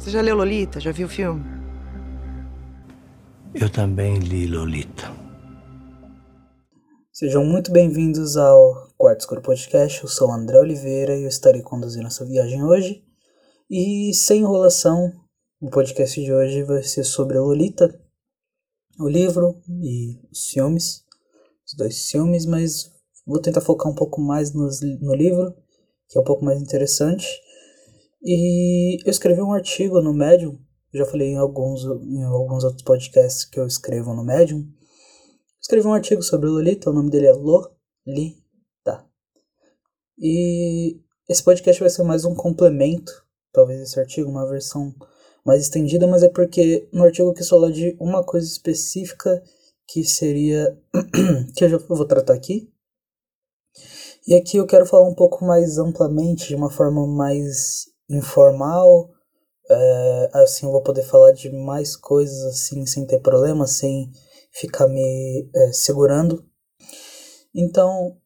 Você 0.00 0.12
já 0.12 0.22
leu 0.22 0.34
Lolita? 0.34 0.80
Já 0.80 0.92
viu 0.92 1.06
o 1.06 1.10
filme? 1.10 1.44
Eu 3.54 3.68
também 3.68 4.18
li 4.18 4.46
Lolita. 4.46 5.14
Sejam 7.12 7.44
muito 7.44 7.70
bem-vindos 7.70 8.34
ao 8.38 8.88
Quarto 8.96 9.20
Escuro 9.20 9.42
Podcast. 9.42 10.02
Eu 10.02 10.08
sou 10.08 10.28
o 10.28 10.32
André 10.32 10.58
Oliveira 10.58 11.14
e 11.14 11.24
eu 11.24 11.28
estarei 11.28 11.60
conduzindo 11.60 12.06
essa 12.06 12.24
viagem 12.24 12.64
hoje. 12.64 13.04
E 13.68 14.14
sem 14.14 14.40
enrolação, 14.40 15.12
o 15.60 15.68
podcast 15.68 16.18
de 16.18 16.32
hoje 16.32 16.62
vai 16.62 16.82
ser 16.82 17.04
sobre 17.04 17.36
a 17.36 17.42
Lolita, 17.42 17.94
o 18.98 19.06
livro 19.06 19.54
e 19.82 20.18
os 20.32 20.48
filmes, 20.48 21.04
os 21.66 21.74
dois 21.76 22.10
filmes, 22.10 22.46
mas 22.46 22.90
vou 23.26 23.38
tentar 23.38 23.60
focar 23.60 23.92
um 23.92 23.94
pouco 23.94 24.18
mais 24.18 24.54
nos, 24.54 24.80
no 24.80 25.14
livro, 25.14 25.54
que 26.08 26.16
é 26.16 26.20
um 26.22 26.24
pouco 26.24 26.42
mais 26.42 26.58
interessante. 26.58 27.26
E 28.22 28.98
eu 29.04 29.10
escrevi 29.10 29.40
um 29.40 29.52
artigo 29.52 30.00
no 30.00 30.12
Medium, 30.12 30.58
já 30.92 31.06
falei 31.06 31.28
em 31.28 31.38
alguns, 31.38 31.84
em 31.84 32.22
alguns 32.24 32.64
outros 32.64 32.82
podcasts 32.82 33.44
que 33.44 33.58
eu 33.58 33.66
escrevo 33.66 34.14
no 34.14 34.24
Medium. 34.24 34.66
Escrevi 35.60 35.86
um 35.86 35.94
artigo 35.94 36.22
sobre 36.22 36.48
Lolita, 36.48 36.90
o 36.90 36.92
nome 36.92 37.10
dele 37.10 37.26
é 37.26 37.32
Lolita. 37.32 39.06
E 40.18 41.00
esse 41.28 41.42
podcast 41.42 41.80
vai 41.80 41.88
ser 41.88 42.02
mais 42.02 42.24
um 42.24 42.34
complemento, 42.34 43.12
talvez 43.52 43.80
esse 43.80 43.98
artigo, 43.98 44.28
uma 44.28 44.48
versão 44.48 44.94
mais 45.44 45.62
estendida, 45.62 46.06
mas 46.06 46.22
é 46.22 46.28
porque 46.28 46.88
no 46.92 47.04
artigo 47.04 47.28
eu 47.28 47.34
quis 47.34 47.48
falar 47.48 47.70
de 47.70 47.96
uma 47.98 48.22
coisa 48.22 48.46
específica 48.46 49.42
que 49.88 50.04
seria. 50.04 50.78
que 51.56 51.64
eu 51.64 51.68
já 51.70 51.78
vou 51.78 52.06
tratar 52.06 52.34
aqui. 52.34 52.70
E 54.26 54.34
aqui 54.34 54.58
eu 54.58 54.66
quero 54.66 54.84
falar 54.84 55.08
um 55.08 55.14
pouco 55.14 55.44
mais 55.44 55.78
amplamente, 55.78 56.48
de 56.48 56.54
uma 56.54 56.70
forma 56.70 57.06
mais 57.06 57.89
informal. 58.10 59.08
É, 59.70 60.30
assim 60.34 60.66
eu 60.66 60.72
vou 60.72 60.82
poder 60.82 61.04
falar 61.04 61.32
de 61.32 61.48
mais 61.50 61.96
coisas 61.96 62.44
assim 62.44 62.84
sem 62.84 63.06
ter 63.06 63.20
problema, 63.20 63.66
sem 63.66 64.10
ficar 64.52 64.88
me 64.88 65.48
é, 65.54 65.72
segurando. 65.72 66.44
Então, 67.54 68.16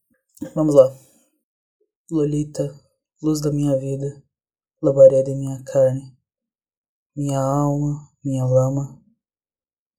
vamos 0.55 0.75
lá. 0.75 0.95
Lolita, 2.11 2.75
luz 3.23 3.41
da 3.41 3.51
minha 3.51 3.77
vida, 3.79 4.23
labareda 4.83 5.31
em 5.31 5.39
minha 5.39 5.63
carne, 5.65 6.17
minha 7.17 7.41
alma, 7.41 8.09
minha 8.25 8.45
lama. 8.45 9.03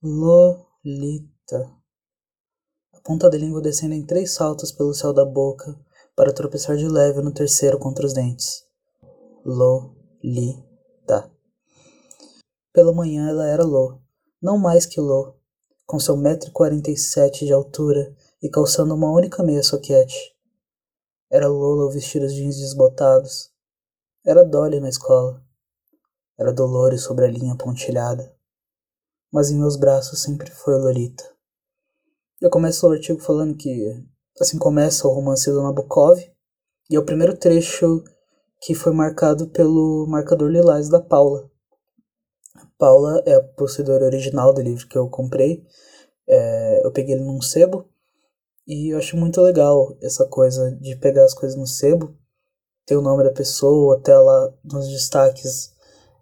Lolita. 0.04 1.72
A 2.94 3.02
ponta 3.04 3.30
da 3.30 3.38
língua 3.38 3.62
descendo 3.62 3.94
em 3.94 4.06
três 4.06 4.32
saltos 4.34 4.72
pelo 4.72 4.94
céu 4.94 5.12
da 5.14 5.26
boca 5.26 5.76
para 6.16 6.34
tropeçar 6.34 6.78
de 6.78 6.88
leve 6.88 7.22
no 7.22 7.34
terceiro 7.34 7.80
contra 7.80 8.06
os 8.06 8.14
dentes. 8.14 8.65
Lolita. 9.48 11.32
Pela 12.74 12.92
manhã 12.92 13.30
ela 13.30 13.48
era 13.48 13.64
Lô, 13.64 14.02
não 14.42 14.58
mais 14.58 14.88
que 14.88 15.00
Lô, 15.00 15.36
com 15.86 16.00
seu 16.00 16.18
metro 16.18 16.50
e 16.50 16.52
quarenta 16.52 16.90
e 16.90 16.98
sete 16.98 17.46
de 17.46 17.54
altura 17.54 18.12
e 18.42 18.50
calçando 18.50 18.96
uma 18.96 19.12
única 19.12 19.44
meia 19.44 19.62
soquete. 19.62 20.36
Era 21.32 21.48
Lola 21.48 21.92
vestido 21.92 22.28
de 22.28 22.34
jeans 22.34 22.58
desbotados. 22.58 23.52
Era 24.26 24.44
Dolly 24.44 24.80
na 24.80 24.90
escola. 24.90 25.40
Era 26.40 26.52
Dolores 26.52 27.04
sobre 27.04 27.26
a 27.26 27.30
linha 27.30 27.56
pontilhada. 27.56 28.36
Mas 29.32 29.52
em 29.52 29.60
meus 29.60 29.76
braços 29.76 30.24
sempre 30.24 30.50
foi 30.50 30.74
Lolita. 30.76 31.24
Eu 32.42 32.50
começo 32.50 32.88
o 32.88 32.92
artigo 32.92 33.20
falando 33.20 33.56
que 33.56 34.04
assim 34.42 34.58
começa 34.58 35.08
o 35.08 35.14
romance 35.14 35.52
do 35.52 35.62
Nabokov, 35.62 36.20
e 36.90 36.96
é 36.96 37.00
o 37.00 37.06
primeiro 37.06 37.38
trecho 37.38 38.04
que 38.66 38.74
foi 38.74 38.92
marcado 38.92 39.48
pelo 39.50 40.08
marcador 40.08 40.50
lilás 40.50 40.90
da 40.90 41.00
Paula. 41.00 41.48
Paula 42.80 43.22
é 43.24 43.36
a 43.36 43.44
possuidora 43.44 44.06
original 44.06 44.52
do 44.56 44.60
livro 44.60 44.88
que 44.88 44.98
eu 44.98 45.08
comprei. 45.08 45.64
É, 46.28 46.84
eu 46.84 46.92
peguei 46.92 47.14
ele 47.14 47.24
num 47.24 47.40
sebo. 47.44 47.88
E 48.68 48.92
eu 48.92 48.98
acho 48.98 49.16
muito 49.18 49.40
legal 49.40 49.96
essa 50.02 50.26
coisa 50.26 50.72
de 50.82 50.96
pegar 50.96 51.26
as 51.26 51.36
coisas 51.36 51.56
no 51.56 51.68
sebo, 51.68 52.18
ter 52.88 52.98
o 52.98 53.04
nome 53.04 53.24
da 53.24 53.32
pessoa, 53.32 54.00
até 54.00 54.18
lá 54.18 54.52
nos 54.64 54.88
destaques, 54.88 55.72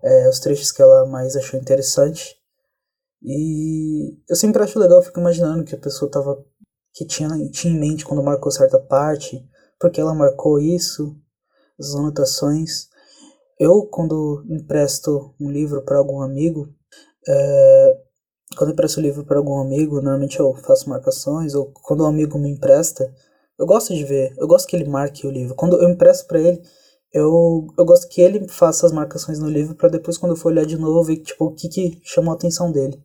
é, 0.04 0.28
os 0.28 0.42
trechos 0.42 0.70
que 0.70 0.82
ela 0.82 1.06
mais 1.06 1.38
achou 1.38 1.58
interessante. 1.58 2.36
E 3.22 4.18
eu 4.30 4.36
sempre 4.36 4.62
acho 4.62 4.78
legal, 4.78 5.02
fico 5.02 5.22
imaginando 5.22 5.64
que 5.64 5.76
a 5.76 5.80
pessoa 5.80 6.12
tava, 6.12 6.44
que 6.94 7.06
tinha, 7.06 7.30
tinha 7.52 7.74
em 7.74 7.80
mente 7.80 8.04
quando 8.04 8.22
marcou 8.22 8.52
certa 8.52 8.78
parte, 8.78 9.42
porque 9.80 10.02
ela 10.02 10.14
marcou 10.14 10.60
isso, 10.60 11.23
as 11.80 11.96
anotações. 11.96 12.88
Eu, 13.60 13.88
quando 13.88 14.44
empresto 14.50 15.34
um 15.40 15.50
livro 15.50 15.84
para 15.84 15.98
algum 15.98 16.22
amigo, 16.22 16.68
é, 17.28 17.98
quando 18.58 18.70
eu 18.70 18.74
empresto 18.74 19.00
o 19.00 19.04
livro 19.04 19.26
para 19.26 19.38
algum 19.38 19.60
amigo, 19.60 19.96
normalmente 19.96 20.40
eu 20.40 20.54
faço 20.56 20.90
marcações, 20.90 21.56
ou 21.56 21.72
quando 21.72 22.04
um 22.04 22.08
amigo 22.08 22.38
me 22.38 22.50
empresta, 22.50 23.14
eu 23.58 23.66
gosto 23.66 23.94
de 23.94 24.04
ver, 24.04 24.34
eu 24.38 24.48
gosto 24.48 24.68
que 24.68 24.76
ele 24.76 24.90
marque 24.90 25.28
o 25.28 25.32
livro. 25.32 25.56
Quando 25.56 25.82
eu 25.82 25.90
empresto 25.90 26.28
para 26.28 26.40
ele, 26.40 26.62
eu, 27.14 27.68
eu 27.78 27.86
gosto 27.86 28.08
que 28.10 28.22
ele 28.22 28.48
faça 28.50 28.86
as 28.86 28.92
marcações 28.92 29.40
no 29.40 29.50
livro 29.50 29.76
para 29.76 29.90
depois, 29.90 30.18
quando 30.18 30.32
eu 30.32 30.36
for 30.36 30.52
olhar 30.52 30.66
de 30.66 30.78
novo, 30.78 31.04
ver 31.04 31.18
tipo, 31.18 31.46
o 31.46 31.54
que, 31.54 31.70
que 31.70 32.02
chamou 32.04 32.32
a 32.32 32.36
atenção 32.36 32.72
dele. 32.72 33.02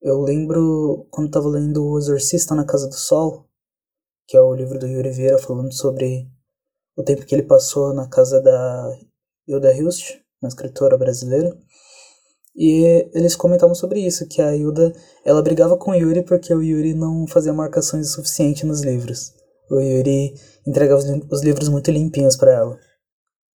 Eu 0.00 0.20
lembro 0.20 1.06
quando 1.10 1.28
estava 1.28 1.48
lendo 1.48 1.84
O 1.84 1.98
Exorcista 1.98 2.54
na 2.54 2.64
Casa 2.64 2.86
do 2.88 2.94
Sol, 2.94 3.48
que 4.26 4.36
é 4.36 4.40
o 4.40 4.54
livro 4.54 4.78
do 4.78 4.86
Yuri 4.86 5.10
Vieira 5.10 5.38
falando 5.38 5.72
sobre 5.72 6.28
o 6.96 7.02
tempo 7.02 7.24
que 7.24 7.34
ele 7.34 7.42
passou 7.42 7.92
na 7.92 8.08
casa 8.08 8.40
da 8.40 8.98
Hilda 9.46 9.74
Hilst, 9.74 10.18
uma 10.40 10.48
escritora 10.48 10.96
brasileira. 10.96 11.56
E 12.56 13.10
eles 13.12 13.34
comentavam 13.34 13.74
sobre 13.74 14.00
isso, 14.00 14.28
que 14.28 14.40
a 14.40 14.54
Hilda, 14.54 14.92
ela 15.24 15.42
brigava 15.42 15.76
com 15.76 15.90
o 15.90 15.94
Yuri 15.94 16.22
porque 16.22 16.54
o 16.54 16.62
Yuri 16.62 16.94
não 16.94 17.26
fazia 17.26 17.52
marcações 17.52 18.12
suficiente 18.12 18.64
nos 18.64 18.80
livros. 18.80 19.32
O 19.70 19.80
Yuri 19.80 20.34
entregava 20.66 21.02
os, 21.30 21.42
livros 21.42 21.68
muito 21.68 21.90
limpinhos 21.90 22.36
para 22.36 22.52
ela. 22.52 22.78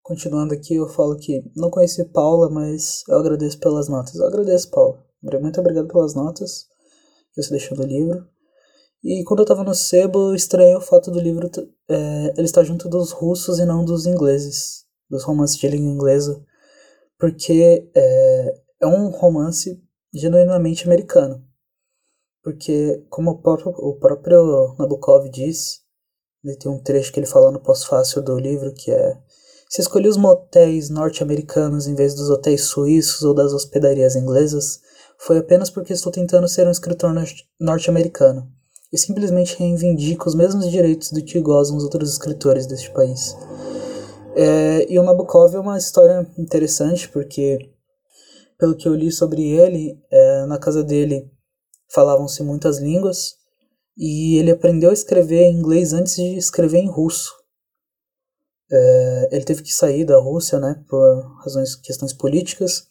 Continuando 0.03 0.55
aqui, 0.55 0.77
eu 0.77 0.89
falo 0.89 1.17
que 1.17 1.43
não 1.57 1.71
conheci 1.71 2.05
Paula, 2.05 2.49
mas 2.51 3.03
eu 3.09 3.19
agradeço 3.19 3.59
pelas 3.59 3.89
notas. 3.89 4.15
Eu 4.15 4.27
agradeço, 4.27 4.71
Paula. 4.71 5.03
Muito 5.41 5.59
obrigado 5.59 5.89
pelas 5.89 6.15
notas 6.15 6.67
que 7.33 7.43
você 7.43 7.51
deixou 7.51 7.77
no 7.77 7.85
livro. 7.85 8.25
E 9.05 9.23
quando 9.23 9.41
eu 9.41 9.47
tava 9.47 9.63
no 9.63 9.75
sebo, 9.75 10.31
eu 10.31 10.35
estranhei 10.35 10.75
o 10.75 10.81
fato 10.81 11.11
do 11.11 11.21
livro 11.21 11.51
é, 11.87 12.33
ele 12.39 12.47
estar 12.47 12.65
junto 12.65 12.89
dos 12.89 13.11
russos 13.11 13.59
e 13.59 13.67
não 13.67 13.85
dos 13.85 14.07
ingleses, 14.07 14.87
dos 15.11 15.23
romances 15.25 15.59
de 15.59 15.69
língua 15.69 15.93
inglesa, 15.93 16.43
porque 17.19 17.87
é, 17.95 18.63
é 18.81 18.87
um 18.87 19.11
romance 19.11 19.79
genuinamente 20.11 20.87
americano. 20.87 21.45
Porque, 22.43 23.05
como 23.11 23.33
o 23.33 23.43
próprio, 23.43 23.73
o 23.73 23.99
próprio 23.99 24.75
Nabokov 24.79 25.29
diz, 25.29 25.83
ele 26.43 26.57
tem 26.57 26.73
um 26.73 26.83
trecho 26.83 27.13
que 27.13 27.21
ele 27.21 27.27
fala 27.27 27.51
no 27.51 27.61
pós-fácil 27.61 28.23
do 28.23 28.39
livro 28.39 28.73
que 28.73 28.91
é 28.91 29.19
se 29.69 29.83
escolhi 29.83 30.09
os 30.09 30.17
motéis 30.17 30.89
norte-americanos 30.89 31.87
em 31.87 31.95
vez 31.95 32.15
dos 32.15 32.31
hotéis 32.31 32.67
suíços 32.67 33.23
ou 33.23 33.35
das 33.35 33.53
hospedarias 33.53 34.15
inglesas, 34.15 34.81
foi 35.19 35.39
apenas 35.39 35.69
porque 35.69 35.93
estou 35.93 36.13
tentando 36.13 36.47
ser 36.49 36.67
um 36.67 36.71
escritor 36.71 37.13
norte-americano 37.61 38.55
e 38.95 38.99
simplesmente 38.99 39.59
reivindico 39.59 40.29
os 40.29 40.37
mesmos 40.37 40.71
direitos 40.71 41.11
do 41.11 41.21
que 41.21 41.41
gozam 41.41 41.77
os 41.77 41.83
outros 41.83 42.13
escritores 42.13 42.65
deste 42.65 42.93
país. 42.93 43.37
É, 44.37 44.87
e 44.89 44.97
o 45.01 45.03
Nabokov 45.03 45.53
é 45.53 45.59
uma 45.59 45.77
história 45.77 46.25
interessante 46.39 47.09
porque 47.09 47.59
pelo 48.57 48.77
que 48.77 48.87
eu 48.87 48.95
li 48.95 49.11
sobre 49.11 49.43
ele, 49.43 50.01
é, 50.13 50.47
na 50.47 50.59
casa 50.59 50.85
dele 50.85 51.29
falavam-se 51.89 52.41
muitas 52.45 52.79
línguas 52.79 53.35
e 53.99 54.37
ele 54.37 54.53
aprendeu 54.53 54.91
a 54.91 54.95
escrever 54.95 55.43
em 55.43 55.59
inglês 55.59 55.93
antes 55.93 56.15
de 56.15 56.37
escrever 56.37 56.79
em 56.79 56.89
russo. 56.89 57.33
É, 58.71 59.29
ele 59.33 59.45
teve 59.45 59.65
que 59.65 59.75
sair 59.75 60.05
da 60.05 60.21
Rússia, 60.21 60.61
né, 60.61 60.85
por 60.89 61.37
razões, 61.43 61.75
questões 61.75 62.13
políticas, 62.13 62.87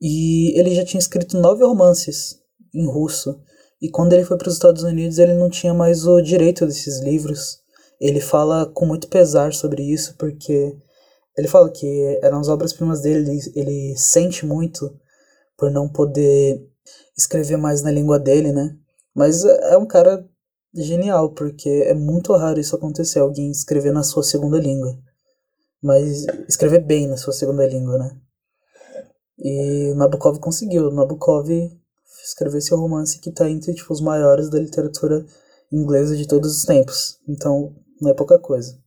e 0.00 0.56
ele 0.56 0.74
já 0.76 0.84
tinha 0.84 1.00
escrito 1.00 1.40
nove 1.40 1.64
romances 1.64 2.38
em 2.72 2.86
russo. 2.86 3.40
E 3.80 3.90
quando 3.90 4.12
ele 4.14 4.24
foi 4.24 4.38
para 4.38 4.48
os 4.48 4.54
Estados 4.54 4.82
Unidos, 4.82 5.18
ele 5.18 5.34
não 5.34 5.50
tinha 5.50 5.74
mais 5.74 6.06
o 6.06 6.20
direito 6.20 6.66
desses 6.66 7.00
livros. 7.00 7.58
Ele 8.00 8.20
fala 8.20 8.66
com 8.66 8.86
muito 8.86 9.08
pesar 9.08 9.52
sobre 9.52 9.82
isso, 9.82 10.16
porque 10.16 10.76
ele 11.36 11.48
fala 11.48 11.70
que 11.70 12.18
eram 12.22 12.40
as 12.40 12.48
obras-primas 12.48 13.02
dele, 13.02 13.38
ele, 13.54 13.94
sente 13.96 14.46
muito 14.46 14.94
por 15.56 15.70
não 15.70 15.88
poder 15.88 16.66
escrever 17.16 17.56
mais 17.56 17.82
na 17.82 17.90
língua 17.90 18.18
dele, 18.18 18.52
né? 18.52 18.76
Mas 19.14 19.44
é 19.44 19.76
um 19.76 19.86
cara 19.86 20.26
genial, 20.74 21.32
porque 21.32 21.68
é 21.68 21.94
muito 21.94 22.32
raro 22.34 22.60
isso 22.60 22.76
acontecer, 22.76 23.18
alguém 23.18 23.50
escrever 23.50 23.92
na 23.92 24.02
sua 24.02 24.22
segunda 24.22 24.58
língua. 24.58 24.98
Mas 25.82 26.26
escrever 26.48 26.80
bem 26.80 27.06
na 27.06 27.16
sua 27.16 27.32
segunda 27.32 27.66
língua, 27.66 27.98
né? 27.98 28.16
E 29.38 29.94
Nabokov 29.94 30.38
conseguiu. 30.38 30.90
Nabokov 30.90 31.48
escreveu 32.26 32.58
esse 32.58 32.74
romance 32.74 33.18
que 33.20 33.30
está 33.30 33.48
entre 33.48 33.74
tipo, 33.74 33.92
os 33.92 34.00
maiores 34.00 34.50
da 34.50 34.58
literatura 34.58 35.24
inglesa 35.72 36.16
de 36.16 36.26
todos 36.26 36.56
os 36.56 36.64
tempos. 36.64 37.18
Então, 37.28 37.74
não 38.00 38.10
é 38.10 38.14
pouca 38.14 38.38
coisa. 38.38 38.78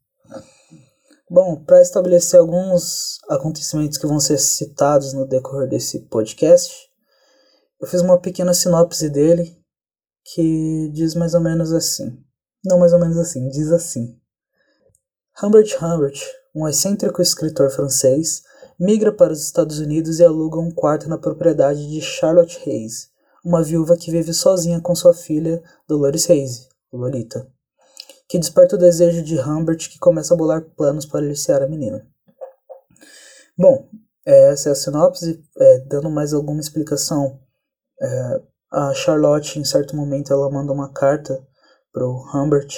Bom, 1.29 1.63
para 1.63 1.81
estabelecer 1.81 2.39
alguns 2.39 3.19
acontecimentos 3.29 3.97
que 3.97 4.07
vão 4.07 4.19
ser 4.19 4.39
citados 4.39 5.13
no 5.13 5.27
decorrer 5.27 5.69
desse 5.69 5.99
podcast, 6.07 6.89
eu 7.79 7.87
fiz 7.87 8.01
uma 8.01 8.19
pequena 8.19 8.53
sinopse 8.53 9.09
dele 9.09 9.55
que 10.33 10.89
diz 10.91 11.15
mais 11.15 11.33
ou 11.33 11.41
menos 11.41 11.71
assim. 11.71 12.17
Não 12.65 12.79
mais 12.79 12.93
ou 12.93 12.99
menos 12.99 13.17
assim, 13.17 13.47
diz 13.49 13.71
assim. 13.71 14.19
Humbert 15.41 15.77
Humbert, 15.81 16.19
um 16.53 16.67
excêntrico 16.67 17.21
escritor 17.21 17.69
francês, 17.69 18.41
migra 18.79 19.11
para 19.13 19.31
os 19.31 19.43
Estados 19.43 19.79
Unidos 19.79 20.19
e 20.19 20.23
aluga 20.23 20.59
um 20.59 20.71
quarto 20.71 21.07
na 21.07 21.17
propriedade 21.17 21.87
de 21.89 22.01
Charlotte 22.01 22.59
Hayes, 22.65 23.09
uma 23.43 23.63
viúva 23.63 23.97
que 23.97 24.11
vive 24.11 24.33
sozinha 24.33 24.81
com 24.81 24.95
sua 24.95 25.13
filha 25.13 25.61
Dolores 25.87 26.29
Hayes, 26.29 26.67
Lolita, 26.91 27.47
que 28.27 28.37
desperta 28.37 28.75
o 28.75 28.79
desejo 28.79 29.23
de 29.23 29.39
Humbert 29.39 29.89
que 29.89 29.99
começa 29.99 30.33
a 30.33 30.37
bolar 30.37 30.61
planos 30.75 31.05
para 31.05 31.19
aliciar 31.19 31.61
a 31.61 31.67
menina. 31.67 32.05
Bom, 33.57 33.89
essa 34.25 34.69
é 34.69 34.71
a 34.71 34.75
sinopse, 34.75 35.43
é, 35.57 35.79
dando 35.79 36.09
mais 36.09 36.33
alguma 36.33 36.59
explicação. 36.59 37.39
É, 38.01 38.41
a 38.71 38.93
Charlotte, 38.93 39.59
em 39.59 39.65
certo 39.65 39.95
momento, 39.95 40.31
ela 40.31 40.49
manda 40.49 40.71
uma 40.71 40.93
carta 40.93 41.43
pro 41.91 42.23
Humbert 42.33 42.77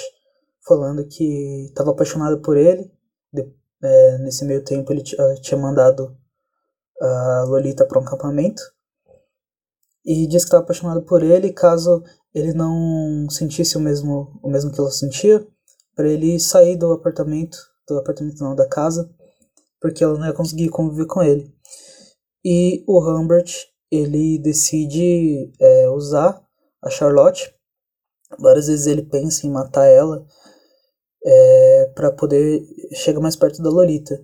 falando 0.66 1.06
que 1.06 1.66
estava 1.68 1.90
apaixonada 1.90 2.38
por 2.38 2.56
ele. 2.56 2.90
De, 3.32 3.46
é, 3.82 4.18
nesse 4.18 4.44
meio 4.44 4.64
tempo, 4.64 4.92
ele 4.92 5.02
tinha 5.02 5.60
mandado 5.60 6.16
a 7.00 7.44
Lolita 7.46 7.84
para 7.84 7.98
um 7.98 8.02
acampamento 8.02 8.62
e 10.04 10.26
disse 10.26 10.44
que 10.44 10.48
estava 10.48 10.64
apaixonado 10.64 11.02
por 11.02 11.22
ele 11.22 11.52
caso 11.52 12.02
ele 12.34 12.52
não 12.52 13.26
sentisse 13.30 13.76
o 13.76 13.80
mesmo 13.80 14.38
o 14.42 14.48
mesmo 14.48 14.72
que 14.72 14.80
ela 14.80 14.90
sentia 14.90 15.46
para 15.94 16.08
ele 16.08 16.40
sair 16.40 16.76
do 16.76 16.92
apartamento 16.92 17.56
do 17.88 17.98
apartamento 17.98 18.42
não 18.42 18.54
da 18.54 18.68
casa 18.68 19.08
porque 19.82 20.04
ela 20.04 20.16
não 20.16 20.26
ia 20.26 20.32
conseguir 20.32 20.68
conviver 20.68 21.06
com 21.06 21.20
ele. 21.22 21.52
E 22.44 22.84
o 22.86 23.00
Humbert 23.00 23.66
ele 23.90 24.38
decide 24.38 25.52
é, 25.60 25.88
usar 25.90 26.40
a 26.80 26.88
Charlotte. 26.88 27.52
Várias 28.38 28.68
vezes 28.68 28.86
ele 28.86 29.02
pensa 29.02 29.46
em 29.46 29.50
matar 29.50 29.86
ela 29.86 30.24
é, 31.24 31.92
para 31.94 32.12
poder 32.12 32.62
chegar 32.94 33.20
mais 33.20 33.36
perto 33.36 33.60
da 33.60 33.68
Lolita. 33.68 34.18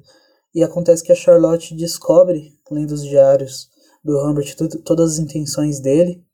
E 0.54 0.62
acontece 0.62 1.02
que 1.02 1.12
a 1.12 1.16
Charlotte 1.16 1.74
descobre 1.74 2.52
lendo 2.70 2.92
os 2.92 3.02
diários 3.02 3.68
do 4.08 4.18
Humbert 4.24 4.54
tudo, 4.56 4.78
todas 4.82 5.12
as 5.12 5.18
intenções 5.18 5.80
dele 5.80 6.24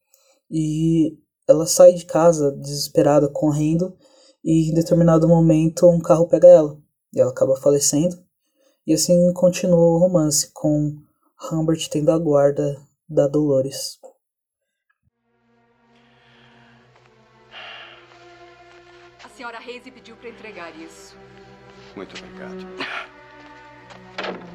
e 0.49 1.19
ela 1.49 1.67
sai 1.67 1.93
de 1.93 2.07
casa 2.07 2.53
desesperada, 2.53 3.29
correndo, 3.29 3.97
e 4.43 4.71
em 4.71 4.75
determinado 4.75 5.27
momento 5.27 5.91
um 5.91 6.01
carro 6.01 6.29
pega 6.29 6.47
ela 6.47 6.79
e 7.13 7.21
ela 7.21 7.31
acaba 7.31 7.57
falecendo. 7.57 8.17
E 8.87 8.93
assim 8.93 9.33
continua 9.33 9.79
o 9.79 9.99
romance 9.99 10.51
com 10.53 10.97
Humbert 11.51 11.89
tendo 11.89 12.13
a 12.13 12.19
guarda 12.19 12.81
da 13.09 13.27
Dolores. 13.27 13.99
A 19.25 19.29
senhora 19.37 19.59
Reis 19.59 19.83
pediu 19.83 20.17
para 20.17 20.29
entregar 20.29 20.79
isso. 20.79 21.17
Muito 21.97 22.15
obrigado. 22.17 23.25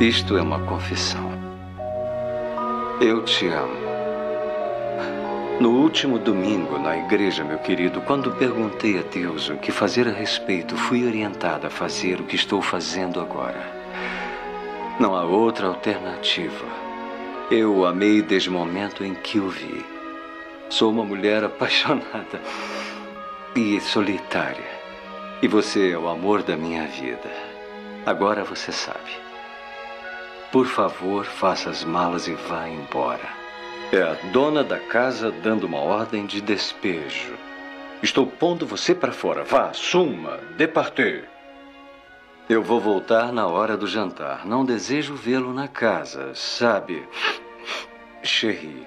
Isto 0.00 0.36
é 0.36 0.42
uma 0.42 0.58
confissão. 0.60 1.30
Eu 3.00 3.22
te 3.24 3.46
amo. 3.46 3.76
No 5.60 5.70
último 5.70 6.18
domingo, 6.18 6.78
na 6.78 6.96
igreja, 6.96 7.44
meu 7.44 7.58
querido, 7.58 8.00
quando 8.00 8.32
perguntei 8.32 8.98
a 8.98 9.02
Deus 9.02 9.48
o 9.48 9.56
que 9.56 9.70
fazer 9.70 10.08
a 10.08 10.10
respeito, 10.10 10.76
fui 10.76 11.06
orientada 11.06 11.68
a 11.68 11.70
fazer 11.70 12.20
o 12.20 12.24
que 12.24 12.34
estou 12.34 12.60
fazendo 12.60 13.20
agora. 13.20 13.62
Não 14.98 15.14
há 15.14 15.24
outra 15.24 15.68
alternativa. 15.68 16.66
Eu 17.50 17.76
o 17.76 17.86
amei 17.86 18.22
desde 18.22 18.48
o 18.48 18.52
momento 18.52 19.04
em 19.04 19.14
que 19.14 19.38
o 19.38 19.48
vi. 19.48 19.84
Sou 20.68 20.90
uma 20.90 21.04
mulher 21.04 21.44
apaixonada 21.44 22.40
e 23.54 23.78
solitária. 23.80 24.82
E 25.40 25.46
você 25.46 25.90
é 25.90 25.98
o 25.98 26.08
amor 26.08 26.42
da 26.42 26.56
minha 26.56 26.86
vida. 26.88 27.30
Agora 28.04 28.42
você 28.42 28.72
sabe. 28.72 29.31
Por 30.52 30.66
favor, 30.66 31.24
faça 31.24 31.70
as 31.70 31.82
malas 31.82 32.28
e 32.28 32.34
vá 32.34 32.68
embora. 32.68 33.26
É 33.90 34.02
a 34.02 34.12
dona 34.32 34.62
da 34.62 34.78
casa 34.78 35.30
dando 35.30 35.64
uma 35.64 35.78
ordem 35.78 36.26
de 36.26 36.42
despejo. 36.42 37.32
Estou 38.02 38.26
pondo 38.26 38.66
você 38.66 38.94
para 38.94 39.12
fora. 39.12 39.44
Vá, 39.44 39.72
suma, 39.72 40.36
departer. 40.58 41.26
Eu 42.50 42.62
vou 42.62 42.78
voltar 42.78 43.32
na 43.32 43.46
hora 43.46 43.78
do 43.78 43.86
jantar. 43.86 44.44
Não 44.44 44.62
desejo 44.62 45.14
vê-lo 45.14 45.54
na 45.54 45.68
casa, 45.68 46.34
sabe? 46.34 47.08
Cherie, 48.22 48.86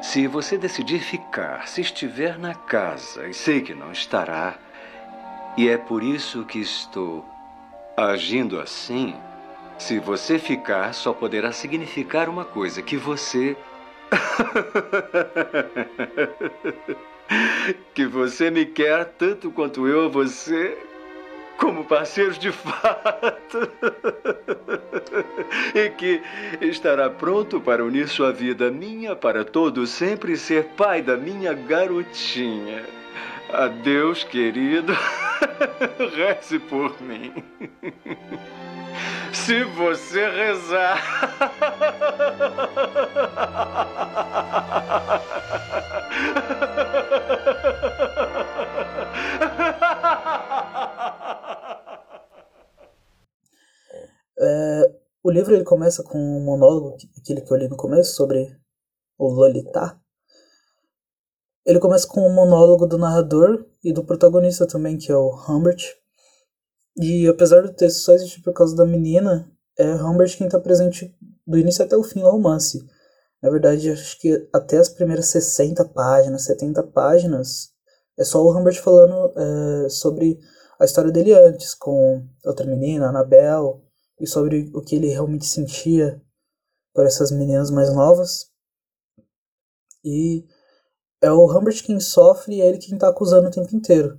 se 0.00 0.28
você 0.28 0.56
decidir 0.56 1.00
ficar, 1.00 1.66
se 1.66 1.80
estiver 1.80 2.38
na 2.38 2.54
casa, 2.54 3.26
e 3.26 3.34
sei 3.34 3.62
que 3.62 3.74
não 3.74 3.90
estará, 3.90 4.54
e 5.56 5.68
é 5.68 5.76
por 5.76 6.04
isso 6.04 6.44
que 6.44 6.60
estou 6.60 7.24
agindo 7.96 8.60
assim, 8.60 9.16
se 9.78 9.98
você 9.98 10.38
ficar, 10.38 10.92
só 10.92 11.12
poderá 11.12 11.52
significar 11.52 12.28
uma 12.28 12.44
coisa: 12.44 12.82
que 12.82 12.96
você. 12.96 13.56
que 17.94 18.06
você 18.06 18.50
me 18.50 18.66
quer 18.66 19.04
tanto 19.04 19.50
quanto 19.50 19.86
eu 19.86 20.06
a 20.06 20.08
você, 20.08 20.76
como 21.56 21.84
parceiros 21.84 22.38
de 22.38 22.50
fato. 22.50 23.70
e 25.74 25.90
que 25.90 26.22
estará 26.60 27.10
pronto 27.10 27.60
para 27.60 27.84
unir 27.84 28.08
sua 28.08 28.32
vida 28.32 28.70
minha 28.70 29.14
para 29.14 29.44
todo 29.44 29.86
sempre 29.86 30.36
ser 30.36 30.64
pai 30.76 31.02
da 31.02 31.16
minha 31.16 31.52
garotinha. 31.52 32.84
Adeus, 33.52 34.24
querido. 34.24 34.96
Reze 36.14 36.58
por 36.58 37.00
mim. 37.00 37.32
Se 39.32 39.64
você 39.64 40.28
rezar. 40.28 40.98
É, 54.40 54.94
o 55.22 55.30
livro 55.30 55.54
ele 55.54 55.64
começa 55.64 56.02
com 56.02 56.16
um 56.16 56.44
monólogo, 56.44 56.96
aquele 57.18 57.40
que 57.40 57.52
eu 57.52 57.56
li 57.56 57.68
no 57.68 57.76
começo, 57.76 58.14
sobre 58.14 58.56
o 59.18 59.28
Lolita. 59.28 60.00
Ele 61.66 61.80
começa 61.80 62.06
com 62.06 62.20
um 62.20 62.32
monólogo 62.32 62.86
do 62.86 62.96
narrador 62.96 63.66
e 63.84 63.92
do 63.92 64.04
protagonista 64.04 64.66
também, 64.66 64.96
que 64.96 65.10
é 65.12 65.16
o 65.16 65.34
Humbert. 65.48 65.96
E 66.96 67.26
apesar 67.28 67.62
do 67.62 67.72
texto 67.72 67.98
só 67.98 68.14
existir 68.14 68.42
por 68.42 68.52
causa 68.52 68.74
da 68.74 68.84
menina, 68.84 69.50
é 69.78 69.94
Humbert 69.94 70.36
quem 70.36 70.46
está 70.46 70.58
presente 70.58 71.14
do 71.46 71.58
início 71.58 71.84
até 71.84 71.96
o 71.96 72.02
fim 72.02 72.20
do 72.20 72.30
romance. 72.30 72.84
Na 73.40 73.50
verdade, 73.50 73.90
acho 73.90 74.18
que 74.18 74.48
até 74.52 74.78
as 74.78 74.88
primeiras 74.88 75.26
60 75.26 75.84
páginas, 75.90 76.42
70 76.42 76.82
páginas, 76.88 77.70
é 78.18 78.24
só 78.24 78.42
o 78.42 78.56
Humbert 78.56 78.80
falando 78.80 79.32
é, 79.36 79.88
sobre 79.88 80.40
a 80.78 80.84
história 80.84 81.10
dele 81.12 81.32
antes, 81.32 81.74
com 81.74 82.26
outra 82.44 82.66
menina, 82.66 83.08
Annabelle, 83.08 83.80
e 84.20 84.26
sobre 84.26 84.70
o 84.74 84.82
que 84.82 84.96
ele 84.96 85.08
realmente 85.08 85.46
sentia 85.46 86.20
por 86.92 87.06
essas 87.06 87.30
meninas 87.30 87.70
mais 87.70 87.94
novas. 87.94 88.50
E 90.04 90.44
é 91.20 91.30
o 91.30 91.46
Humbert 91.46 91.84
quem 91.84 92.00
sofre 92.00 92.56
e 92.56 92.60
é 92.60 92.68
ele 92.68 92.78
quem 92.78 92.94
está 92.94 93.08
acusando 93.08 93.48
o 93.48 93.50
tempo 93.50 93.74
inteiro. 93.74 94.18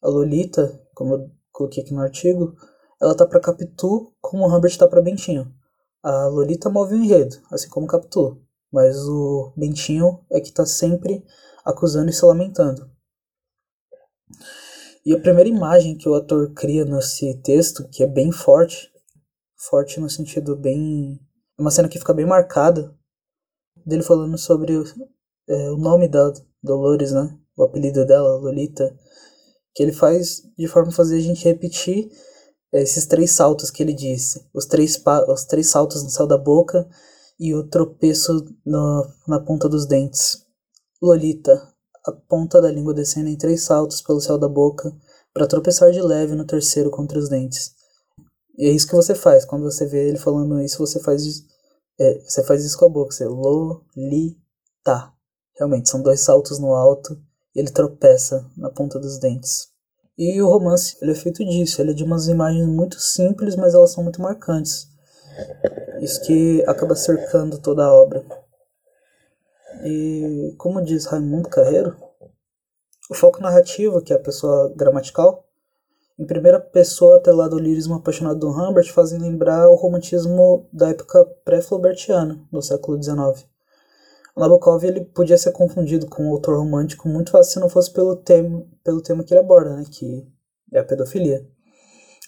A 0.00 0.08
Lolita, 0.08 0.80
como 0.94 1.14
eu 1.14 1.30
coloquei 1.62 1.82
aqui 1.82 1.94
no 1.94 2.00
artigo, 2.00 2.56
ela 3.00 3.16
tá 3.16 3.26
para 3.26 3.40
Capitu 3.40 4.12
como 4.20 4.44
o 4.44 4.54
Humbert 4.54 4.76
tá 4.76 4.88
para 4.88 5.00
Bentinho. 5.00 5.52
A 6.02 6.26
Lolita 6.26 6.68
move 6.68 6.94
o 6.94 6.98
enredo, 6.98 7.36
assim 7.50 7.68
como 7.68 7.86
Capitu, 7.86 8.40
mas 8.72 8.96
o 9.06 9.52
Bentinho 9.56 10.24
é 10.30 10.40
que 10.40 10.52
tá 10.52 10.66
sempre 10.66 11.24
acusando 11.64 12.10
e 12.10 12.12
se 12.12 12.24
lamentando. 12.24 12.90
E 15.04 15.12
a 15.12 15.20
primeira 15.20 15.48
imagem 15.48 15.96
que 15.96 16.08
o 16.08 16.14
ator 16.14 16.52
cria 16.52 16.84
nesse 16.84 17.34
texto, 17.42 17.88
que 17.88 18.02
é 18.02 18.06
bem 18.06 18.32
forte, 18.32 18.90
forte 19.56 20.00
no 20.00 20.08
sentido 20.08 20.56
bem. 20.56 21.20
Uma 21.58 21.70
cena 21.70 21.88
que 21.88 21.98
fica 21.98 22.14
bem 22.14 22.26
marcada, 22.26 22.94
dele 23.84 24.02
falando 24.02 24.38
sobre 24.38 24.76
o, 24.76 24.84
é, 25.48 25.70
o 25.70 25.76
nome 25.76 26.08
da 26.08 26.32
Dolores, 26.62 27.12
né? 27.12 27.36
O 27.56 27.64
apelido 27.64 28.04
dela, 28.06 28.36
Lolita 28.36 28.96
que 29.74 29.82
ele 29.82 29.92
faz 29.92 30.42
de 30.56 30.66
forma 30.68 30.90
a 30.90 30.94
fazer 30.94 31.16
a 31.16 31.20
gente 31.20 31.44
repetir 31.44 32.10
esses 32.72 33.06
três 33.06 33.32
saltos 33.32 33.70
que 33.70 33.82
ele 33.82 33.92
disse, 33.92 34.46
os 34.54 34.64
três, 34.66 35.00
os 35.28 35.44
três 35.44 35.68
saltos 35.68 36.02
no 36.02 36.10
céu 36.10 36.26
da 36.26 36.38
boca 36.38 36.88
e 37.38 37.54
o 37.54 37.68
tropeço 37.68 38.44
no, 38.64 39.06
na 39.28 39.40
ponta 39.40 39.68
dos 39.68 39.86
dentes. 39.86 40.46
Lolita, 41.02 41.68
a 42.06 42.12
ponta 42.12 42.60
da 42.60 42.70
língua 42.70 42.94
descendo 42.94 43.28
em 43.28 43.36
três 43.36 43.64
saltos 43.64 44.00
pelo 44.00 44.20
céu 44.20 44.38
da 44.38 44.48
boca, 44.48 44.90
para 45.34 45.46
tropeçar 45.46 45.90
de 45.90 46.00
leve 46.00 46.34
no 46.34 46.46
terceiro 46.46 46.90
contra 46.90 47.18
os 47.18 47.28
dentes. 47.28 47.72
E 48.56 48.66
é 48.66 48.70
isso 48.70 48.86
que 48.86 48.94
você 48.94 49.14
faz. 49.14 49.44
Quando 49.44 49.64
você 49.64 49.86
vê 49.86 50.08
ele 50.08 50.18
falando 50.18 50.60
isso, 50.60 50.78
você 50.78 51.00
faz, 51.00 51.22
é, 51.98 52.20
você 52.20 52.44
faz 52.44 52.64
isso 52.64 52.78
com 52.78 52.86
a 52.86 52.90
boca. 52.90 53.12
Você 53.12 53.24
lolita. 53.24 55.12
Realmente, 55.56 55.88
são 55.88 56.02
dois 56.02 56.20
saltos 56.20 56.58
no 56.58 56.74
alto 56.74 57.18
e 57.54 57.60
ele 57.60 57.70
tropeça 57.70 58.46
na 58.56 58.70
ponta 58.70 58.98
dos 58.98 59.18
dentes. 59.18 59.72
E 60.16 60.40
o 60.40 60.48
romance 60.48 60.96
ele 61.00 61.12
é 61.12 61.14
feito 61.14 61.44
disso. 61.44 61.80
Ele 61.80 61.92
é 61.92 61.94
de 61.94 62.04
umas 62.04 62.28
imagens 62.28 62.66
muito 62.66 63.00
simples, 63.00 63.56
mas 63.56 63.74
elas 63.74 63.92
são 63.92 64.02
muito 64.02 64.20
marcantes. 64.20 64.88
Isso 66.00 66.20
que 66.22 66.62
acaba 66.66 66.94
cercando 66.94 67.58
toda 67.58 67.84
a 67.84 67.92
obra. 67.92 68.24
E 69.84 70.54
como 70.58 70.82
diz 70.82 71.06
Raimundo 71.06 71.48
Carreiro, 71.48 71.96
o 73.10 73.14
foco 73.14 73.40
narrativo, 73.40 74.02
que 74.02 74.12
é 74.12 74.16
a 74.16 74.22
pessoa 74.22 74.72
gramatical, 74.76 75.44
em 76.18 76.26
primeira 76.26 76.60
pessoa 76.60 77.16
atrelado 77.16 77.56
ao 77.56 77.60
lirismo 77.60 77.94
apaixonado 77.94 78.38
do 78.38 78.50
Humbert, 78.50 78.92
fazem 78.92 79.18
lembrar 79.18 79.68
o 79.68 79.74
romantismo 79.74 80.68
da 80.72 80.90
época 80.90 81.24
pré-flaubertiana, 81.44 82.40
do 82.52 82.62
século 82.62 83.02
XIX. 83.02 83.51
O 84.34 84.40
Nabokov 84.40 84.82
ele 84.84 85.04
podia 85.04 85.36
ser 85.36 85.52
confundido 85.52 86.06
com 86.06 86.24
um 86.24 86.30
autor 86.30 86.56
romântico 86.56 87.08
muito 87.08 87.30
fácil 87.30 87.52
se 87.52 87.60
não 87.60 87.68
fosse 87.68 87.92
pelo 87.92 88.16
tema, 88.16 88.66
pelo 88.82 89.02
tema 89.02 89.22
que 89.22 89.34
ele 89.34 89.40
aborda, 89.40 89.76
né, 89.76 89.84
que 89.90 90.26
é 90.72 90.78
a 90.78 90.84
pedofilia. 90.84 91.46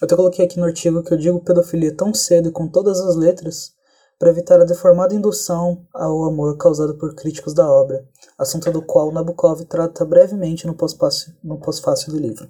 Eu 0.01 0.05
até 0.05 0.15
coloquei 0.15 0.45
aqui 0.45 0.59
no 0.59 0.65
artigo 0.65 1.01
que 1.03 1.13
eu 1.13 1.17
digo 1.17 1.43
pedofilia 1.43 1.95
tão 1.95 2.13
cedo 2.13 2.49
e 2.49 2.51
com 2.51 2.67
todas 2.67 2.99
as 2.99 3.15
letras 3.15 3.73
para 4.19 4.29
evitar 4.29 4.61
a 4.61 4.65
deformada 4.65 5.15
indução 5.15 5.85
ao 5.93 6.25
amor 6.25 6.57
causada 6.57 6.93
por 6.93 7.15
críticos 7.15 7.53
da 7.53 7.69
obra, 7.69 8.07
assunto 8.37 8.71
do 8.71 8.81
qual 8.81 9.11
Nabokov 9.11 9.63
trata 9.65 10.05
brevemente 10.05 10.67
no 10.67 10.75
pós-fácil 10.75 11.33
pós 11.61 12.05
do 12.05 12.17
livro. 12.17 12.49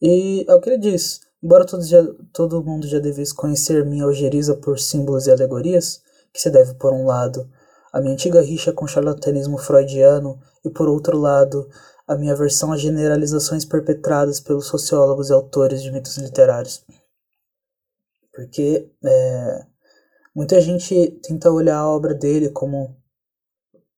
E 0.00 0.44
é 0.48 0.54
o 0.54 0.60
que 0.60 0.70
ele 0.70 0.78
diz. 0.78 1.20
Embora 1.42 1.64
todo, 1.64 1.84
já, 1.84 2.02
todo 2.32 2.64
mundo 2.64 2.86
já 2.86 2.98
devesse 2.98 3.34
conhecer 3.34 3.84
minha 3.84 4.04
algeriza 4.04 4.56
por 4.56 4.78
símbolos 4.78 5.26
e 5.26 5.30
alegorias, 5.30 6.00
que 6.32 6.40
se 6.40 6.50
deve, 6.50 6.74
por 6.74 6.92
um 6.92 7.06
lado, 7.06 7.48
à 7.92 8.00
minha 8.00 8.12
antiga 8.12 8.40
rixa 8.40 8.72
com 8.72 8.84
o 8.84 8.88
charlatanismo 8.88 9.58
freudiano 9.58 10.38
e, 10.64 10.70
por 10.70 10.88
outro 10.88 11.18
lado, 11.18 11.68
a 12.06 12.16
minha 12.16 12.32
aversão 12.32 12.72
às 12.72 12.80
generalizações 12.80 13.64
perpetradas 13.64 14.40
pelos 14.40 14.66
sociólogos 14.66 15.30
e 15.30 15.32
autores 15.32 15.82
de 15.82 15.90
mitos 15.90 16.16
literários. 16.16 16.84
Porque 18.32 18.90
é, 19.04 19.66
Muita 20.38 20.60
gente 20.60 21.18
tenta 21.20 21.50
olhar 21.50 21.78
a 21.78 21.88
obra 21.88 22.14
dele 22.14 22.48
como 22.50 22.96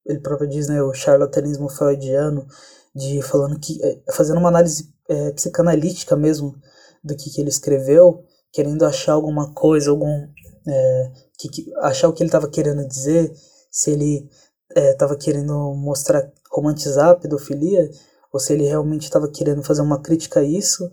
ele 0.06 0.20
próprio 0.20 0.48
diz, 0.48 0.68
né, 0.68 0.82
o 0.82 0.94
charlatanismo 0.94 1.68
freudiano, 1.68 2.46
de 2.94 3.20
falando 3.20 3.60
que 3.60 3.78
é, 3.84 4.00
fazendo 4.10 4.38
uma 4.38 4.48
análise 4.48 4.90
é, 5.06 5.32
psicanalítica 5.32 6.16
mesmo 6.16 6.58
do 7.04 7.14
que, 7.14 7.28
que 7.28 7.42
ele 7.42 7.50
escreveu, 7.50 8.24
querendo 8.50 8.86
achar 8.86 9.12
alguma 9.12 9.52
coisa, 9.52 9.90
algum 9.90 10.28
é, 10.66 11.12
que, 11.36 11.50
que, 11.50 11.74
achar 11.76 12.08
o 12.08 12.12
que 12.14 12.22
ele 12.22 12.28
estava 12.28 12.48
querendo 12.48 12.88
dizer, 12.88 13.30
se 13.70 13.90
ele 13.92 14.28
estava 14.74 15.14
é, 15.14 15.16
querendo 15.16 15.74
mostrar 15.74 16.30
romantizar 16.50 17.10
a 17.10 17.14
pedofilia 17.14 17.90
ou 18.32 18.40
se 18.40 18.52
ele 18.52 18.64
realmente 18.64 19.04
estava 19.04 19.30
querendo 19.30 19.62
fazer 19.62 19.82
uma 19.82 20.00
crítica 20.00 20.40
a 20.40 20.44
isso 20.44 20.90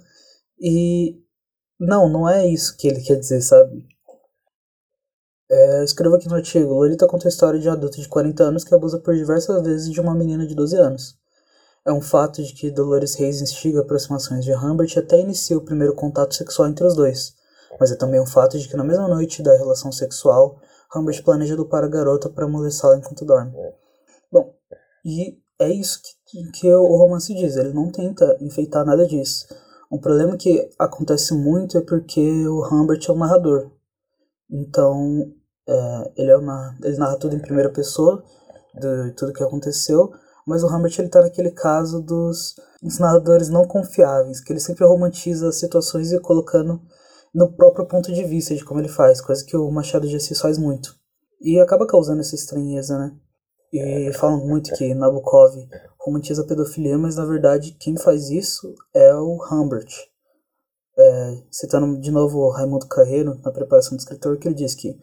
e 0.59 1.19
não, 1.79 2.09
não 2.09 2.27
é 2.27 2.47
isso 2.47 2.75
que 2.75 2.87
ele 2.87 3.01
quer 3.01 3.15
dizer, 3.15 3.41
sabe? 3.41 3.85
É, 5.49 5.83
escrevo 5.83 6.15
aqui 6.15 6.27
no 6.27 6.35
artigo: 6.35 6.73
Lolita 6.73 7.07
conta 7.07 7.27
a 7.27 7.29
história 7.29 7.59
de 7.59 7.69
um 7.69 7.71
adulto 7.71 8.01
de 8.01 8.07
40 8.07 8.43
anos 8.43 8.63
que 8.63 8.73
abusa 8.75 8.99
por 8.99 9.15
diversas 9.15 9.61
vezes 9.63 9.91
de 9.91 10.01
uma 10.01 10.13
menina 10.13 10.45
de 10.45 10.55
12 10.55 10.75
anos. 10.75 11.17
É 11.85 11.93
um 11.93 12.01
fato 12.01 12.43
de 12.43 12.53
que 12.53 12.69
Dolores 12.69 13.15
Reis 13.15 13.41
instiga 13.41 13.79
aproximações 13.79 14.43
de 14.43 14.53
Humbert 14.53 14.93
e 14.93 14.99
até 14.99 15.21
inicia 15.21 15.57
o 15.57 15.63
primeiro 15.63 15.95
contato 15.95 16.35
sexual 16.35 16.67
entre 16.67 16.85
os 16.85 16.95
dois. 16.95 17.33
Mas 17.79 17.91
é 17.91 17.95
também 17.95 18.19
um 18.19 18.25
fato 18.25 18.59
de 18.59 18.67
que 18.67 18.75
na 18.75 18.83
mesma 18.83 19.07
noite 19.07 19.41
da 19.41 19.55
relação 19.55 19.89
sexual, 19.89 20.59
Humbert 20.95 21.23
planeja 21.23 21.55
dopar 21.55 21.83
a 21.83 21.87
garota 21.87 22.29
para 22.29 22.47
molestá-la 22.47 22.97
enquanto 22.97 23.25
dorme. 23.25 23.51
Bom, 24.31 24.53
e 25.05 25.37
é 25.59 25.69
isso 25.71 26.01
que, 26.25 26.51
que 26.51 26.73
o 26.73 26.95
romance 26.97 27.33
diz. 27.33 27.55
Ele 27.55 27.73
não 27.73 27.91
tenta 27.91 28.37
enfeitar 28.41 28.85
nada 28.85 29.05
disso. 29.05 29.47
Um 29.91 29.99
problema 29.99 30.37
que 30.37 30.69
acontece 30.77 31.33
muito 31.33 31.77
é 31.77 31.81
porque 31.81 32.47
o 32.47 32.65
Humbert 32.67 33.05
é 33.07 33.11
o 33.11 33.15
narrador. 33.15 33.71
Então, 34.49 35.31
é, 35.67 36.11
ele, 36.17 36.31
é 36.31 36.37
uma, 36.37 36.77
ele 36.83 36.97
narra 36.97 37.17
tudo 37.17 37.35
em 37.35 37.39
primeira 37.39 37.69
pessoa, 37.69 38.23
de 38.73 39.11
tudo 39.13 39.33
que 39.33 39.43
aconteceu, 39.43 40.11
mas 40.45 40.63
o 40.63 40.67
Humbert 40.67 40.97
ele 40.99 41.09
tá 41.09 41.21
naquele 41.21 41.51
caso 41.51 42.01
dos, 42.01 42.55
dos 42.81 42.99
narradores 42.99 43.49
não 43.49 43.65
confiáveis, 43.65 44.39
que 44.39 44.53
ele 44.53 44.59
sempre 44.59 44.85
romantiza 44.85 45.49
as 45.49 45.59
situações 45.59 46.11
e 46.11 46.19
colocando 46.19 46.81
no 47.37 47.53
próprio 47.53 47.85
ponto 47.85 48.11
de 48.11 48.23
vista 48.23 48.55
de 48.55 48.65
como 48.65 48.79
ele 48.79 48.89
faz, 48.89 49.21
coisa 49.21 49.45
que 49.45 49.55
o 49.55 49.69
Machado 49.69 50.07
de 50.07 50.15
Assis 50.15 50.39
faz 50.39 50.57
muito. 50.57 50.95
E 51.39 51.59
acaba 51.59 51.85
causando 51.85 52.21
essa 52.21 52.33
estranheza, 52.33 52.97
né? 52.97 53.15
E 53.71 54.11
falam 54.13 54.45
muito 54.45 54.73
que 54.73 54.95
Nabokov 54.95 55.53
romantiza 55.99 56.41
a 56.41 56.47
pedofilia, 56.47 56.97
mas 56.97 57.15
na 57.15 57.25
verdade 57.25 57.77
quem 57.79 57.95
faz 57.95 58.29
isso 58.29 58.73
é 58.95 59.13
o 59.13 59.37
Humbert 59.51 59.87
é, 60.97 61.43
citando 61.51 61.99
de 61.99 62.09
novo 62.09 62.49
Raimundo 62.49 62.87
Carreiro 62.87 63.39
na 63.43 63.51
preparação 63.51 63.95
do 63.95 63.99
escritor, 63.99 64.37
que 64.37 64.47
ele 64.47 64.55
diz 64.55 64.73
que 64.73 64.97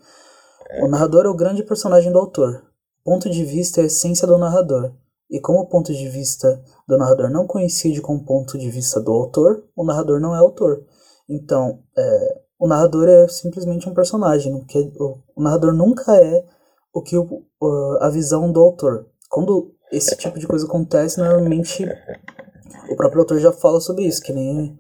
o 0.83 0.89
narrador 0.89 1.25
é 1.25 1.29
o 1.29 1.37
grande 1.37 1.63
personagem 1.63 2.11
do 2.11 2.19
autor. 2.19 2.65
O 3.05 3.13
ponto 3.13 3.31
de 3.31 3.45
vista 3.45 3.81
é 3.81 3.85
a 3.85 3.87
essência 3.87 4.27
do 4.27 4.39
narrador. 4.39 4.93
E 5.31 5.41
como 5.41 5.61
o 5.61 5.69
ponto 5.69 5.93
de 5.93 6.09
vista 6.09 6.61
do 6.89 6.99
narrador 6.99 7.31
não 7.31 7.47
coincide 7.47 8.01
com 8.01 8.17
o 8.17 8.25
ponto 8.25 8.59
de 8.59 8.71
vista 8.71 9.01
do 9.01 9.13
autor, 9.13 9.65
o 9.77 9.85
narrador 9.85 10.21
não 10.21 10.35
é 10.35 10.39
autor. 10.39 10.85
Então, 11.29 11.83
é, 11.97 12.41
o 12.59 12.67
narrador 12.67 13.09
é 13.09 13.29
simplesmente 13.29 13.89
um 13.89 13.95
personagem. 13.95 14.65
Que 14.67 14.93
o, 14.99 15.19
o 15.37 15.43
narrador 15.43 15.73
nunca 15.73 16.17
é 16.17 16.45
o 16.93 17.03
que 17.03 17.17
o, 17.17 17.45
a 18.01 18.09
visão 18.11 18.51
do 18.53 18.61
autor. 18.61 19.07
Quando 19.29 19.75
esse 19.91 20.17
tipo 20.17 20.39
de 20.39 20.47
coisa 20.47 20.67
acontece, 20.67 21.19
normalmente 21.19 21.85
o 22.91 22.97
próprio 22.97 23.21
autor 23.21 23.39
já 23.39 23.53
fala 23.53 23.81
sobre 23.81 24.05
isso, 24.05 24.23
que 24.23 24.33
nem 24.33 24.79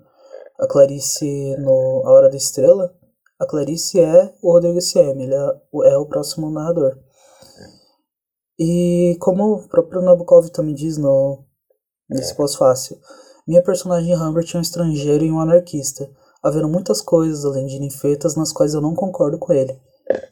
a 0.58 0.66
Clarice 0.66 1.56
no 1.58 2.02
A 2.04 2.12
Hora 2.12 2.30
da 2.30 2.36
Estrela, 2.36 2.94
a 3.38 3.46
Clarice 3.46 4.00
é 4.00 4.32
o 4.42 4.52
Rodrigo 4.52 4.80
Siem, 4.80 5.22
ele 5.22 5.34
é, 5.34 5.92
é 5.92 5.98
o 5.98 6.06
próximo 6.06 6.50
narrador. 6.50 6.96
E 8.58 9.16
como 9.20 9.54
o 9.54 9.68
próprio 9.68 10.00
Nabokov 10.00 10.48
também 10.50 10.74
diz 10.74 10.96
no, 10.96 11.44
nesse 12.08 12.34
pós-fácil, 12.34 12.96
minha 13.46 13.62
personagem 13.62 14.14
Humbert 14.16 14.48
é 14.54 14.58
um 14.58 14.60
estrangeiro 14.60 15.24
e 15.24 15.32
um 15.32 15.40
anarquista, 15.40 16.08
havendo 16.44 16.68
muitas 16.68 17.00
coisas, 17.00 17.44
além 17.44 17.66
de 17.66 17.80
ninfetas, 17.80 18.36
nas 18.36 18.52
quais 18.52 18.74
eu 18.74 18.80
não 18.82 18.94
concordo 18.94 19.38
com 19.38 19.52
ele. 19.52 19.74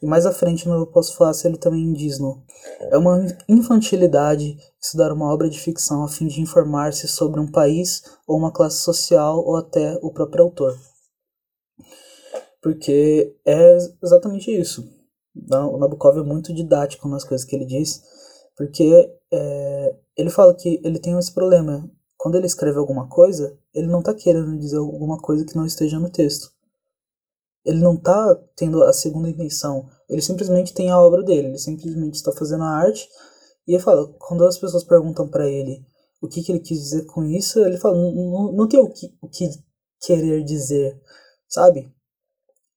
E 0.01 0.05
mais 0.05 0.27
à 0.27 0.31
frente 0.31 0.69
no 0.69 0.85
pós-fácil 0.85 1.49
ele 1.49 1.57
também 1.57 1.91
diz 1.93 2.19
no 2.19 2.43
É 2.91 2.97
uma 2.97 3.25
infantilidade 3.49 4.55
estudar 4.79 5.11
uma 5.11 5.33
obra 5.33 5.49
de 5.49 5.59
ficção 5.59 6.03
a 6.03 6.07
fim 6.07 6.27
de 6.27 6.41
informar-se 6.41 7.07
sobre 7.07 7.39
um 7.39 7.51
país 7.51 8.03
ou 8.27 8.37
uma 8.37 8.51
classe 8.51 8.83
social 8.83 9.43
ou 9.43 9.55
até 9.55 9.97
o 10.03 10.11
próprio 10.13 10.43
autor. 10.43 10.77
Porque 12.61 13.35
é 13.45 13.77
exatamente 14.01 14.51
isso. 14.51 14.87
O 15.35 15.77
Nabokov 15.77 16.19
é 16.19 16.23
muito 16.23 16.53
didático 16.53 17.09
nas 17.09 17.23
coisas 17.23 17.45
que 17.45 17.55
ele 17.55 17.65
diz, 17.65 18.03
porque 18.55 19.11
é, 19.31 19.95
ele 20.15 20.29
fala 20.29 20.53
que 20.53 20.79
ele 20.83 20.99
tem 20.99 21.17
esse 21.17 21.33
problema. 21.33 21.89
Quando 22.23 22.35
ele 22.35 22.47
escreve 22.47 22.77
alguma 22.77 23.09
coisa, 23.09 23.57
ele 23.73 23.87
não 23.87 23.99
está 23.99 24.13
querendo 24.13 24.57
dizer 24.57 24.77
alguma 24.77 25.17
coisa 25.17 25.45
que 25.45 25.55
não 25.55 25.65
esteja 25.65 25.99
no 25.99 26.09
texto 26.09 26.53
ele 27.65 27.79
não 27.79 27.95
tá 27.95 28.35
tendo 28.55 28.83
a 28.83 28.91
segunda 28.91 29.29
intenção. 29.29 29.89
Ele 30.09 30.21
simplesmente 30.21 30.73
tem 30.73 30.89
a 30.89 30.99
obra 30.99 31.23
dele, 31.23 31.47
ele 31.47 31.57
simplesmente 31.57 32.15
está 32.15 32.31
fazendo 32.31 32.63
a 32.63 32.77
arte. 32.77 33.07
E 33.67 33.73
ele 33.73 33.83
fala, 33.83 34.13
quando 34.19 34.45
as 34.45 34.57
pessoas 34.57 34.83
perguntam 34.83 35.27
para 35.27 35.47
ele 35.47 35.85
o 36.21 36.27
que, 36.27 36.41
que 36.41 36.51
ele 36.51 36.59
quis 36.59 36.79
dizer 36.79 37.05
com 37.05 37.23
isso, 37.23 37.59
ele 37.59 37.77
fala, 37.77 37.97
não, 37.97 38.51
não 38.51 38.67
tem 38.67 38.79
o 38.79 38.89
que, 38.89 39.13
o 39.21 39.27
que 39.27 39.49
querer 40.01 40.43
dizer, 40.43 40.99
sabe? 41.47 41.93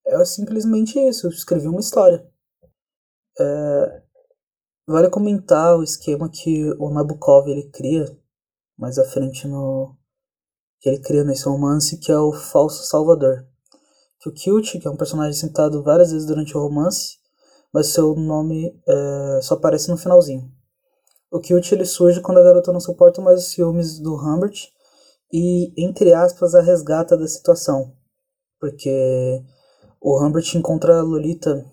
É 0.05 0.23
simplesmente 0.25 0.97
isso, 0.99 1.27
eu 1.27 1.31
escrevi 1.31 1.67
uma 1.67 1.79
história. 1.79 2.25
É, 3.39 4.01
vale 4.85 5.09
comentar 5.09 5.77
o 5.77 5.83
esquema 5.83 6.29
que 6.29 6.71
o 6.79 6.89
Nabokov 6.89 7.47
ele 7.47 7.69
cria 7.69 8.05
mais 8.77 8.97
à 8.97 9.05
frente 9.05 9.47
no 9.47 9.95
que 10.79 10.89
ele 10.89 10.99
cria 10.99 11.23
nesse 11.23 11.45
romance 11.45 11.97
que 11.97 12.11
é 12.11 12.19
o 12.19 12.31
falso 12.31 12.83
salvador 12.85 13.47
que 14.19 14.29
o 14.29 14.33
Kilt, 14.33 14.79
que 14.79 14.87
é 14.87 14.91
um 14.91 14.97
personagem 14.97 15.33
citado 15.33 15.83
várias 15.83 16.11
vezes 16.11 16.27
durante 16.27 16.55
o 16.57 16.61
romance, 16.61 17.17
mas 17.73 17.87
seu 17.87 18.15
nome 18.15 18.75
é, 18.87 19.39
só 19.41 19.55
aparece 19.55 19.89
no 19.89 19.97
finalzinho. 19.97 20.51
O 21.31 21.39
Kilt 21.39 21.71
ele 21.71 21.85
surge 21.85 22.21
quando 22.21 22.39
a 22.39 22.43
garota 22.43 22.71
não 22.71 22.79
suporta 22.79 23.21
mais 23.21 23.41
os 23.41 23.51
ciúmes 23.51 23.99
do 23.99 24.15
Humbert 24.15 24.69
e, 25.31 25.73
entre 25.77 26.13
aspas, 26.13 26.55
a 26.55 26.61
resgata 26.61 27.17
da 27.17 27.27
situação. 27.27 27.93
porque 28.59 29.43
o 30.01 30.19
Humbert 30.23 30.55
encontra 30.55 30.99
a 30.99 31.01
Lolita 31.03 31.65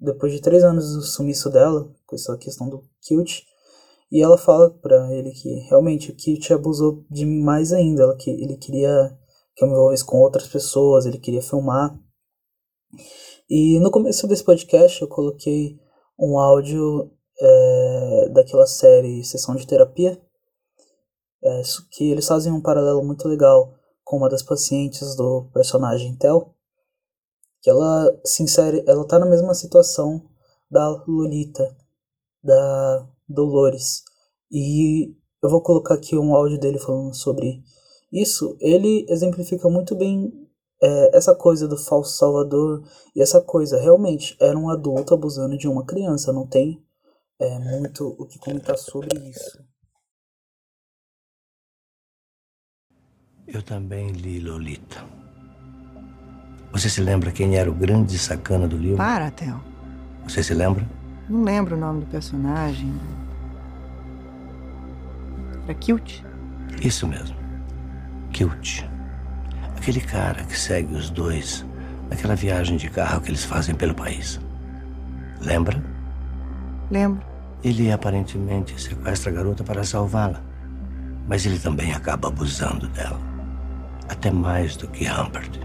depois 0.00 0.32
de 0.32 0.40
três 0.40 0.62
anos 0.62 0.92
do 0.92 1.02
sumiço 1.02 1.50
dela, 1.50 1.90
com 2.06 2.14
essa 2.14 2.36
questão 2.36 2.68
do 2.68 2.84
Kilt, 3.00 3.42
e 4.10 4.22
ela 4.22 4.38
fala 4.38 4.70
para 4.70 5.14
ele 5.14 5.30
que 5.32 5.48
realmente 5.68 6.10
o 6.10 6.14
Kilt 6.14 6.50
abusou 6.50 7.04
de 7.10 7.26
mim 7.26 7.42
mais 7.42 7.72
ainda, 7.72 8.02
ela, 8.02 8.16
que 8.16 8.30
ele 8.30 8.56
queria 8.56 9.16
que 9.54 9.64
eu 9.64 9.68
me 9.68 9.74
envolvesse 9.74 10.04
com 10.04 10.18
outras 10.18 10.46
pessoas, 10.46 11.04
ele 11.04 11.18
queria 11.18 11.42
filmar. 11.42 11.98
E 13.50 13.78
no 13.80 13.90
começo 13.90 14.26
desse 14.26 14.44
podcast 14.44 15.02
eu 15.02 15.08
coloquei 15.08 15.78
um 16.18 16.38
áudio 16.38 17.10
é, 17.40 18.28
daquela 18.30 18.66
série 18.66 19.24
Sessão 19.24 19.56
de 19.56 19.66
Terapia, 19.66 20.20
é, 21.42 21.62
que 21.90 22.10
eles 22.10 22.26
fazem 22.26 22.52
um 22.52 22.62
paralelo 22.62 23.04
muito 23.04 23.28
legal 23.28 23.74
com 24.04 24.16
uma 24.16 24.28
das 24.28 24.42
pacientes 24.42 25.14
do 25.16 25.50
personagem 25.52 26.16
Tel, 26.16 26.54
que 27.60 27.68
ela 27.68 28.08
se 28.24 28.42
insere, 28.42 28.82
ela 28.86 29.06
tá 29.06 29.18
na 29.18 29.26
mesma 29.26 29.52
situação 29.54 30.24
da 30.70 30.88
Lolita, 31.06 31.76
da 32.42 33.08
Dolores. 33.28 34.02
E 34.50 35.14
eu 35.42 35.50
vou 35.50 35.62
colocar 35.62 35.94
aqui 35.94 36.16
um 36.16 36.34
áudio 36.34 36.58
dele 36.58 36.78
falando 36.78 37.14
sobre 37.14 37.62
isso. 38.12 38.56
Ele 38.60 39.06
exemplifica 39.08 39.68
muito 39.68 39.94
bem 39.94 40.32
é, 40.82 41.16
essa 41.16 41.34
coisa 41.34 41.68
do 41.68 41.76
falso 41.76 42.16
salvador 42.16 42.82
e 43.14 43.22
essa 43.22 43.40
coisa. 43.40 43.80
Realmente, 43.80 44.36
era 44.40 44.58
um 44.58 44.70
adulto 44.70 45.14
abusando 45.14 45.56
de 45.56 45.68
uma 45.68 45.84
criança. 45.84 46.32
Não 46.32 46.46
tem 46.46 46.82
é, 47.38 47.58
muito 47.58 48.16
o 48.18 48.26
que 48.26 48.38
comentar 48.38 48.78
sobre 48.78 49.16
isso. 49.28 49.62
Eu 53.46 53.62
também 53.62 54.10
li 54.12 54.40
Lolita. 54.40 55.04
Você 56.70 56.90
se 56.90 57.00
lembra 57.00 57.32
quem 57.32 57.56
era 57.56 57.70
o 57.70 57.74
grande 57.74 58.18
sacana 58.18 58.68
do 58.68 58.76
livro? 58.76 58.98
Para, 58.98 59.30
Theo. 59.30 59.58
Você 60.24 60.42
se 60.42 60.52
lembra? 60.52 60.86
Não 61.28 61.44
lembro 61.44 61.76
o 61.76 61.78
nome 61.78 62.00
do 62.00 62.06
personagem. 62.06 62.92
Era 65.64 65.74
Kilt? 65.74 66.22
Isso 66.82 67.06
mesmo. 67.06 67.36
Kilt. 68.32 68.84
Aquele 69.76 70.00
cara 70.00 70.42
que 70.44 70.58
segue 70.58 70.94
os 70.94 71.10
dois 71.10 71.66
naquela 72.08 72.34
viagem 72.34 72.76
de 72.76 72.88
carro 72.88 73.20
que 73.20 73.30
eles 73.30 73.44
fazem 73.44 73.74
pelo 73.74 73.94
país. 73.94 74.40
Lembra? 75.40 75.82
Lembro. 76.90 77.22
Ele 77.62 77.92
aparentemente 77.92 78.80
sequestra 78.80 79.30
a 79.30 79.34
garota 79.34 79.62
para 79.62 79.84
salvá-la. 79.84 80.40
Mas 81.26 81.44
ele 81.44 81.58
também 81.58 81.92
acaba 81.92 82.28
abusando 82.28 82.88
dela 82.88 83.28
até 84.08 84.30
mais 84.30 84.76
do 84.76 84.88
que 84.88 85.04
Humbert. 85.04 85.60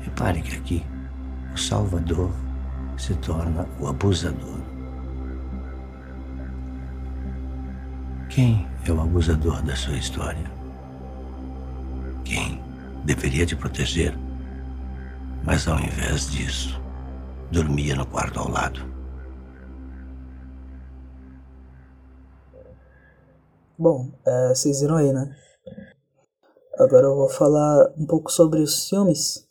Repare 0.00 0.40
que 0.40 0.56
aqui 0.56 0.86
o 1.54 1.58
salvador 1.58 2.32
se 3.00 3.14
torna 3.16 3.66
o 3.80 3.88
abusador. 3.88 4.60
Quem 8.28 8.68
é 8.86 8.92
o 8.92 9.00
abusador 9.00 9.62
da 9.62 9.74
sua 9.74 9.96
história? 9.96 10.44
Quem 12.24 12.62
deveria 13.04 13.46
te 13.46 13.56
proteger, 13.56 14.14
mas 15.42 15.66
ao 15.66 15.80
invés 15.80 16.30
disso, 16.30 16.78
dormia 17.50 17.96
no 17.96 18.06
quarto 18.06 18.38
ao 18.38 18.50
lado. 18.50 18.80
Bom, 23.78 24.12
é, 24.26 24.48
vocês 24.50 24.82
viram 24.82 24.96
aí, 24.96 25.10
né? 25.10 25.34
Agora 26.78 27.06
eu 27.06 27.16
vou 27.16 27.30
falar 27.30 27.94
um 27.96 28.04
pouco 28.04 28.30
sobre 28.30 28.60
os 28.60 28.90
filmes. 28.90 29.46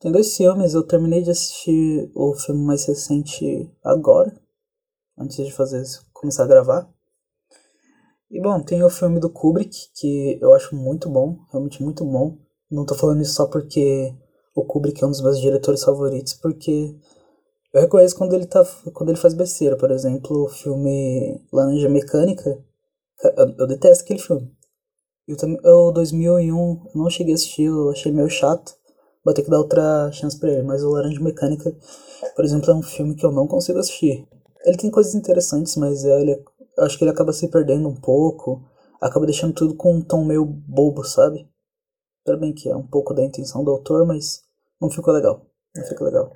Tem 0.00 0.12
dois 0.12 0.36
filmes, 0.36 0.74
eu 0.74 0.86
terminei 0.86 1.22
de 1.22 1.30
assistir 1.30 2.08
o 2.14 2.32
filme 2.34 2.64
mais 2.64 2.84
recente 2.84 3.68
agora, 3.82 4.32
antes 5.18 5.44
de 5.44 5.52
fazer 5.52 5.82
começar 6.12 6.44
a 6.44 6.46
gravar. 6.46 6.88
E 8.30 8.40
bom, 8.40 8.62
tem 8.62 8.84
o 8.84 8.90
filme 8.90 9.18
do 9.18 9.28
Kubrick, 9.28 9.90
que 9.94 10.38
eu 10.40 10.54
acho 10.54 10.76
muito 10.76 11.08
bom, 11.08 11.38
realmente 11.50 11.82
muito 11.82 12.04
bom. 12.04 12.38
Não 12.70 12.86
tô 12.86 12.94
falando 12.94 13.22
isso 13.22 13.34
só 13.34 13.46
porque 13.46 14.14
o 14.54 14.64
Kubrick 14.64 15.02
é 15.02 15.06
um 15.06 15.10
dos 15.10 15.20
meus 15.20 15.40
diretores 15.40 15.82
favoritos, 15.82 16.34
porque 16.34 16.94
eu 17.72 17.80
reconheço 17.80 18.16
quando 18.16 18.34
ele 18.34 18.46
tá 18.46 18.64
quando 18.94 19.08
ele 19.08 19.18
faz 19.18 19.34
besteira, 19.34 19.76
por 19.76 19.90
exemplo, 19.90 20.44
o 20.44 20.48
filme 20.48 21.44
Laranja 21.52 21.88
Mecânica, 21.88 22.62
eu, 23.36 23.66
detesto 23.66 24.04
aquele 24.04 24.20
filme. 24.20 24.48
Eu 25.26 25.36
também, 25.36 25.58
eu 25.64 25.90
2001, 25.92 26.48
eu 26.48 26.90
não 26.94 27.10
cheguei 27.10 27.34
a 27.34 27.36
assistir, 27.36 27.64
eu 27.64 27.90
achei 27.90 28.12
meio 28.12 28.30
chato. 28.30 28.78
Vou 29.28 29.34
ter 29.34 29.42
que 29.42 29.50
dar 29.50 29.58
outra 29.58 30.10
chance 30.10 30.40
pra 30.40 30.50
ele, 30.50 30.62
mas 30.62 30.82
o 30.82 30.88
Laranja 30.88 31.20
Mecânica, 31.20 31.70
por 32.34 32.46
exemplo, 32.46 32.70
é 32.70 32.74
um 32.74 32.82
filme 32.82 33.14
que 33.14 33.26
eu 33.26 33.30
não 33.30 33.46
consigo 33.46 33.78
assistir. 33.78 34.26
Ele 34.64 34.78
tem 34.78 34.90
coisas 34.90 35.14
interessantes, 35.14 35.76
mas 35.76 36.02
ele, 36.02 36.42
eu 36.78 36.84
acho 36.84 36.96
que 36.96 37.04
ele 37.04 37.10
acaba 37.10 37.30
se 37.30 37.46
perdendo 37.48 37.90
um 37.90 37.94
pouco, 37.94 38.64
acaba 38.98 39.26
deixando 39.26 39.52
tudo 39.52 39.74
com 39.74 39.96
um 39.96 40.00
tom 40.00 40.24
meio 40.24 40.46
bobo, 40.46 41.04
sabe? 41.04 41.46
Tudo 42.24 42.40
bem 42.40 42.54
que 42.54 42.70
é 42.70 42.74
um 42.74 42.86
pouco 42.86 43.12
da 43.12 43.22
intenção 43.22 43.62
do 43.62 43.70
autor, 43.70 44.06
mas 44.06 44.44
não 44.80 44.88
ficou 44.88 45.12
legal. 45.12 45.44
Não 45.76 45.84
ficou 45.84 46.06
legal. 46.06 46.32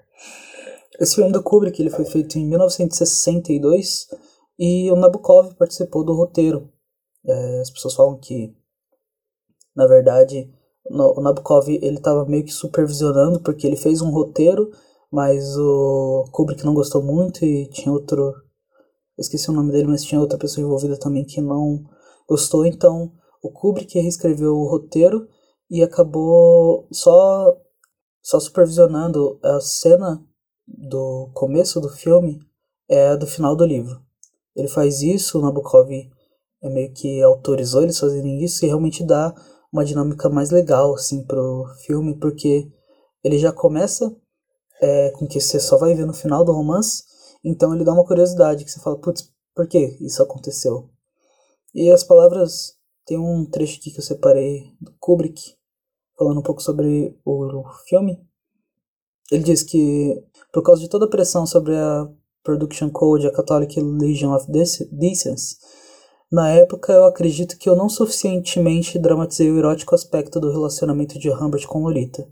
Esse 1.00 1.14
filme 1.14 1.32
do 1.32 1.42
Kubrick 1.42 1.80
ele 1.80 1.88
foi 1.88 2.04
feito 2.04 2.38
em 2.38 2.44
1962 2.46 4.08
e 4.58 4.90
o 4.90 4.96
Nabokov 4.96 5.54
participou 5.54 6.04
do 6.04 6.12
roteiro. 6.12 6.70
É, 7.26 7.60
as 7.62 7.70
pessoas 7.70 7.94
falam 7.94 8.18
que 8.18 8.54
na 9.74 9.86
verdade, 9.86 10.52
o 10.84 11.20
Nabokov 11.20 11.68
ele 11.68 11.96
estava 11.96 12.24
meio 12.24 12.44
que 12.44 12.52
supervisionando 12.52 13.40
porque 13.40 13.66
ele 13.66 13.76
fez 13.76 14.00
um 14.00 14.10
roteiro, 14.10 14.70
mas 15.10 15.56
o 15.56 16.24
Kubrick 16.32 16.64
não 16.64 16.74
gostou 16.74 17.02
muito 17.02 17.44
e 17.44 17.68
tinha 17.68 17.92
outro, 17.92 18.34
esqueci 19.18 19.50
o 19.50 19.52
nome 19.52 19.72
dele, 19.72 19.88
mas 19.88 20.02
tinha 20.02 20.20
outra 20.20 20.38
pessoa 20.38 20.64
envolvida 20.64 20.98
também 20.98 21.24
que 21.24 21.40
não 21.40 21.84
gostou, 22.28 22.66
então 22.66 23.12
o 23.42 23.50
Kubrick 23.50 23.98
reescreveu 23.98 24.54
o 24.54 24.68
roteiro 24.68 25.28
e 25.70 25.82
acabou 25.82 26.86
só 26.92 27.56
só 28.22 28.38
supervisionando 28.38 29.38
a 29.42 29.60
cena 29.60 30.24
do 30.66 31.28
começo 31.34 31.80
do 31.80 31.88
filme 31.88 32.40
é 32.88 33.08
a 33.08 33.16
do 33.16 33.26
final 33.26 33.56
do 33.56 33.64
livro. 33.64 34.00
Ele 34.54 34.68
faz 34.68 35.02
isso, 35.02 35.38
o 35.38 35.42
Nabokov 35.42 35.90
é 35.90 36.68
meio 36.68 36.92
que 36.92 37.20
autorizou 37.22 37.82
eles 37.82 37.98
fazerem 37.98 38.44
isso 38.44 38.64
e 38.64 38.68
realmente 38.68 39.04
dá 39.04 39.34
uma 39.72 39.84
dinâmica 39.84 40.28
mais 40.28 40.50
legal 40.50 40.94
assim 40.94 41.24
pro 41.24 41.64
filme, 41.86 42.18
porque 42.18 42.70
ele 43.24 43.38
já 43.38 43.52
começa 43.52 44.14
é, 44.80 45.10
com 45.10 45.26
que 45.26 45.40
você 45.40 45.58
só 45.58 45.78
vai 45.78 45.94
ver 45.94 46.06
no 46.06 46.12
final 46.12 46.44
do 46.44 46.52
romance, 46.52 47.04
então 47.44 47.74
ele 47.74 47.84
dá 47.84 47.92
uma 47.92 48.06
curiosidade 48.06 48.64
que 48.64 48.70
você 48.70 48.80
fala, 48.80 49.00
putz, 49.00 49.32
por 49.54 49.66
que 49.66 49.96
isso 50.00 50.22
aconteceu? 50.22 50.90
E 51.74 51.90
as 51.90 52.04
palavras 52.04 52.76
tem 53.06 53.18
um 53.18 53.48
trecho 53.48 53.78
aqui 53.78 53.90
que 53.90 53.98
eu 53.98 54.04
separei 54.04 54.74
do 54.80 54.92
Kubrick 54.98 55.56
falando 56.16 56.40
um 56.40 56.42
pouco 56.42 56.62
sobre 56.62 57.18
o 57.24 57.64
filme. 57.88 58.18
Ele 59.30 59.42
diz 59.42 59.62
que 59.62 60.22
por 60.52 60.62
causa 60.62 60.82
de 60.82 60.88
toda 60.88 61.06
a 61.06 61.10
pressão 61.10 61.46
sobre 61.46 61.74
a 61.74 62.08
Production 62.44 62.90
Code, 62.90 63.26
a 63.26 63.32
Catholic 63.32 63.80
Legion 63.80 64.34
of 64.34 64.46
Decency, 64.50 65.56
na 66.32 66.48
época, 66.48 66.94
eu 66.94 67.04
acredito 67.04 67.58
que 67.58 67.68
eu 67.68 67.76
não 67.76 67.90
suficientemente 67.90 68.98
dramatizei 68.98 69.50
o 69.50 69.58
erótico 69.58 69.94
aspecto 69.94 70.40
do 70.40 70.50
relacionamento 70.50 71.18
de 71.18 71.28
Humbert 71.28 71.66
com 71.66 71.82
Lolita. 71.82 72.26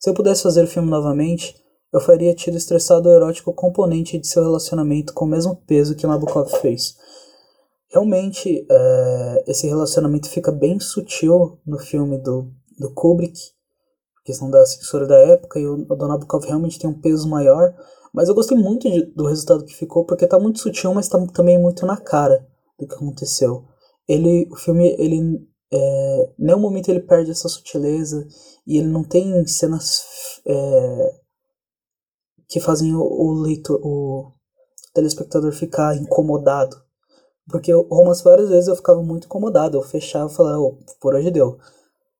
Se 0.00 0.10
eu 0.10 0.14
pudesse 0.14 0.42
fazer 0.42 0.64
o 0.64 0.66
filme 0.66 0.90
novamente, 0.90 1.54
eu 1.92 2.00
faria 2.00 2.34
tido 2.34 2.56
estressado 2.56 3.08
o 3.08 3.12
erótico 3.12 3.52
componente 3.52 4.18
de 4.18 4.26
seu 4.26 4.42
relacionamento 4.42 5.14
com 5.14 5.26
o 5.26 5.28
mesmo 5.28 5.54
peso 5.64 5.94
que 5.94 6.08
Nabokov 6.08 6.50
fez. 6.60 6.96
Realmente, 7.88 8.66
é, 8.68 9.44
esse 9.46 9.68
relacionamento 9.68 10.28
fica 10.28 10.50
bem 10.50 10.80
sutil 10.80 11.60
no 11.64 11.78
filme 11.78 12.18
do, 12.18 12.50
do 12.76 12.92
Kubrick, 12.94 13.38
questão 14.24 14.50
da 14.50 14.66
censura 14.66 15.06
da 15.06 15.18
época, 15.18 15.60
e 15.60 15.66
o, 15.68 15.86
o 15.88 16.08
Nabokov 16.08 16.44
realmente 16.44 16.80
tem 16.80 16.90
um 16.90 17.00
peso 17.00 17.28
maior, 17.28 17.72
mas 18.12 18.28
eu 18.28 18.34
gostei 18.34 18.58
muito 18.58 18.90
de, 18.90 19.04
do 19.14 19.24
resultado 19.24 19.64
que 19.64 19.72
ficou, 19.72 20.04
porque 20.04 20.26
tá 20.26 20.36
muito 20.36 20.58
sutil, 20.58 20.92
mas 20.92 21.06
tá 21.06 21.24
também 21.28 21.56
muito 21.56 21.86
na 21.86 21.96
cara 21.96 22.44
do 22.78 22.86
que 22.86 22.94
aconteceu. 22.94 23.64
Ele, 24.08 24.48
o 24.50 24.56
filme, 24.56 24.94
ele, 24.98 25.46
é, 25.72 26.32
nenhum 26.38 26.60
momento 26.60 26.88
ele 26.88 27.00
perde 27.00 27.30
essa 27.30 27.48
sutileza 27.48 28.26
e 28.66 28.78
ele 28.78 28.88
não 28.88 29.02
tem 29.02 29.46
cenas 29.46 30.40
é, 30.46 31.20
que 32.48 32.60
fazem 32.60 32.94
o, 32.94 33.00
o 33.00 33.32
leitor, 33.40 33.80
o 33.82 34.32
telespectador 34.94 35.52
ficar 35.52 35.96
incomodado. 35.96 36.76
Porque 37.48 37.72
o 37.72 37.82
romance 37.82 38.24
várias 38.24 38.48
vezes 38.48 38.68
eu 38.68 38.76
ficava 38.76 39.02
muito 39.02 39.26
incomodado, 39.26 39.76
eu 39.76 39.82
fechava 39.82 40.30
e 40.30 40.34
falava, 40.34 40.58
oh, 40.58 40.78
por 41.00 41.14
hoje 41.14 41.30
deu. 41.30 41.58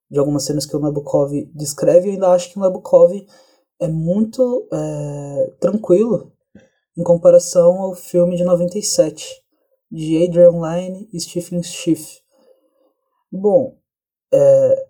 De 0.09 0.19
algumas 0.19 0.45
cenas 0.45 0.65
que 0.65 0.77
o 0.77 0.79
Nabokov 0.79 1.33
descreve, 1.53 2.09
eu 2.09 2.13
ainda 2.13 2.29
acho 2.29 2.51
que 2.51 2.59
o 2.59 2.63
Nabokov 2.63 3.13
é 3.81 3.89
muito 3.89 4.69
é, 4.73 5.55
tranquilo 5.61 6.33
em 6.97 7.03
comparação 7.03 7.81
ao 7.83 7.95
filme 7.95 8.37
de 8.37 8.45
97 8.45 9.46
de 9.97 10.23
Adrian 10.23 10.61
Lyne 10.61 11.09
e 11.11 11.19
Stephen 11.19 11.63
Schiff. 11.63 12.21
Bom, 13.33 13.79
é, 14.33 14.87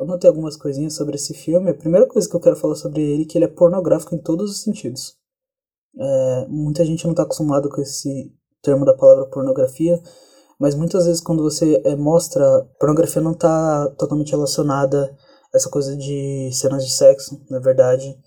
eu 0.00 0.06
notei 0.06 0.28
algumas 0.28 0.56
coisinhas 0.56 0.94
sobre 0.94 1.14
esse 1.14 1.32
filme. 1.32 1.70
A 1.70 1.74
primeira 1.74 2.08
coisa 2.08 2.28
que 2.28 2.34
eu 2.34 2.40
quero 2.40 2.56
falar 2.56 2.74
sobre 2.74 3.02
ele 3.02 3.22
é 3.22 3.24
que 3.24 3.38
ele 3.38 3.44
é 3.44 3.48
pornográfico 3.48 4.16
em 4.16 4.18
todos 4.18 4.50
os 4.50 4.62
sentidos. 4.62 5.16
É, 5.96 6.46
muita 6.48 6.84
gente 6.84 7.04
não 7.04 7.12
está 7.12 7.22
acostumado 7.22 7.68
com 7.70 7.80
esse 7.80 8.34
termo 8.62 8.84
da 8.84 8.96
palavra 8.96 9.26
pornografia, 9.26 10.02
mas 10.58 10.74
muitas 10.74 11.06
vezes 11.06 11.20
quando 11.20 11.42
você 11.42 11.80
é, 11.84 11.94
mostra, 11.94 12.68
pornografia 12.80 13.22
não 13.22 13.32
está 13.32 13.88
totalmente 13.96 14.32
relacionada 14.32 15.16
a 15.52 15.56
essa 15.56 15.70
coisa 15.70 15.96
de 15.96 16.50
cenas 16.52 16.84
de 16.84 16.92
sexo, 16.92 17.40
na 17.48 17.60
verdade, 17.60 18.18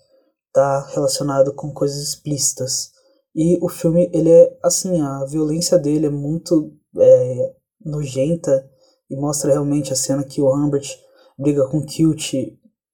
está 0.46 0.86
relacionado 0.94 1.52
com 1.54 1.74
coisas 1.74 1.98
explícitas. 1.98 2.95
E 3.36 3.58
o 3.62 3.68
filme, 3.68 4.10
ele 4.14 4.30
é 4.30 4.58
assim, 4.62 4.98
a 5.02 5.22
violência 5.26 5.78
dele 5.78 6.06
é 6.06 6.10
muito 6.10 6.72
é, 6.98 7.54
nojenta 7.84 8.66
e 9.10 9.14
mostra 9.14 9.52
realmente 9.52 9.92
a 9.92 9.96
cena 9.96 10.24
que 10.24 10.40
o 10.40 10.50
Humbert 10.50 10.98
briga 11.38 11.68
com 11.68 11.84
Kilt. 11.84 12.32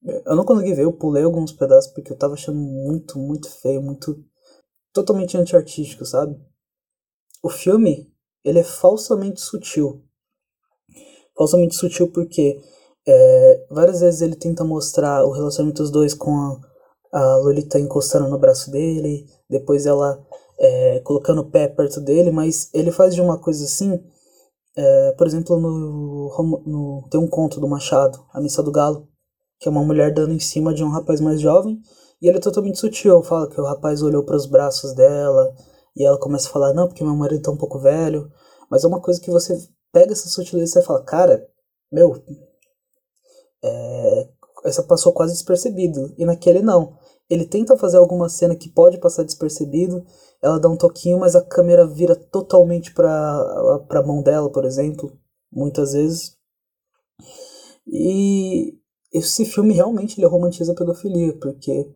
Eu 0.02 0.34
não 0.34 0.44
consegui 0.44 0.74
ver, 0.74 0.82
eu 0.82 0.92
pulei 0.92 1.22
alguns 1.22 1.52
pedaços 1.52 1.92
porque 1.92 2.12
eu 2.12 2.18
tava 2.18 2.34
achando 2.34 2.58
muito, 2.58 3.20
muito 3.20 3.48
feio, 3.60 3.80
muito 3.80 4.20
totalmente 4.92 5.38
antiartístico, 5.38 6.04
sabe? 6.04 6.36
O 7.40 7.48
filme, 7.48 8.12
ele 8.44 8.58
é 8.58 8.64
falsamente 8.64 9.40
sutil. 9.40 10.02
Falsamente 11.38 11.76
sutil 11.76 12.10
porque 12.10 12.60
é, 13.06 13.66
várias 13.70 14.00
vezes 14.00 14.22
ele 14.22 14.34
tenta 14.34 14.64
mostrar 14.64 15.24
o 15.24 15.30
relacionamento 15.30 15.82
dos 15.82 15.92
dois 15.92 16.14
com 16.14 16.36
a, 16.36 16.60
a 17.12 17.36
Lolita 17.36 17.78
encostando 17.78 18.28
no 18.28 18.38
braço 18.38 18.70
dele, 18.70 19.26
depois 19.48 19.86
ela 19.86 20.24
é, 20.58 21.00
colocando 21.00 21.42
o 21.42 21.50
pé 21.50 21.68
perto 21.68 22.00
dele, 22.00 22.30
mas 22.30 22.70
ele 22.72 22.90
faz 22.90 23.14
de 23.14 23.20
uma 23.20 23.38
coisa 23.38 23.64
assim. 23.64 24.02
É, 24.74 25.12
por 25.12 25.26
exemplo, 25.26 25.60
no, 25.60 26.62
no, 26.66 27.08
tem 27.10 27.20
um 27.20 27.28
conto 27.28 27.60
do 27.60 27.68
Machado, 27.68 28.24
A 28.32 28.40
Missa 28.40 28.62
do 28.62 28.72
Galo, 28.72 29.08
que 29.60 29.68
é 29.68 29.70
uma 29.70 29.84
mulher 29.84 30.14
dando 30.14 30.32
em 30.32 30.40
cima 30.40 30.72
de 30.72 30.82
um 30.82 30.88
rapaz 30.88 31.20
mais 31.20 31.40
jovem, 31.40 31.78
e 32.20 32.28
ele 32.28 32.38
é 32.38 32.40
totalmente 32.40 32.78
sutil. 32.78 33.22
Fala 33.22 33.48
que 33.48 33.60
o 33.60 33.64
rapaz 33.64 34.02
olhou 34.02 34.24
para 34.24 34.36
os 34.36 34.46
braços 34.46 34.94
dela, 34.94 35.54
e 35.96 36.04
ela 36.04 36.18
começa 36.18 36.48
a 36.48 36.52
falar: 36.52 36.72
Não, 36.72 36.88
porque 36.88 37.04
meu 37.04 37.14
marido 37.14 37.42
tá 37.42 37.50
um 37.50 37.56
pouco 37.56 37.78
velho. 37.78 38.30
Mas 38.70 38.84
é 38.84 38.86
uma 38.86 39.00
coisa 39.00 39.20
que 39.20 39.30
você 39.30 39.56
pega 39.92 40.12
essa 40.12 40.28
sutileza 40.28 40.80
e 40.80 40.82
fala: 40.82 41.04
Cara, 41.04 41.46
meu, 41.90 42.22
é, 43.62 44.28
essa 44.64 44.82
passou 44.82 45.12
quase 45.12 45.32
despercebido. 45.34 46.14
E 46.16 46.24
naquele 46.24 46.62
não. 46.62 46.96
Ele 47.30 47.46
tenta 47.46 47.76
fazer 47.76 47.96
alguma 47.96 48.28
cena 48.28 48.54
que 48.54 48.68
pode 48.68 48.98
passar 48.98 49.22
despercebido, 49.22 50.04
ela 50.42 50.58
dá 50.58 50.68
um 50.68 50.76
toquinho, 50.76 51.18
mas 51.18 51.34
a 51.34 51.42
câmera 51.42 51.86
vira 51.86 52.14
totalmente 52.14 52.92
para 52.92 53.08
a 53.08 54.02
mão 54.06 54.22
dela, 54.22 54.50
por 54.50 54.64
exemplo, 54.64 55.16
muitas 55.50 55.92
vezes. 55.92 56.36
E 57.86 58.74
esse 59.12 59.44
filme 59.44 59.74
realmente 59.74 60.18
ele 60.18 60.26
romantiza 60.26 60.72
a 60.72 60.74
pedofilia, 60.74 61.38
porque 61.38 61.90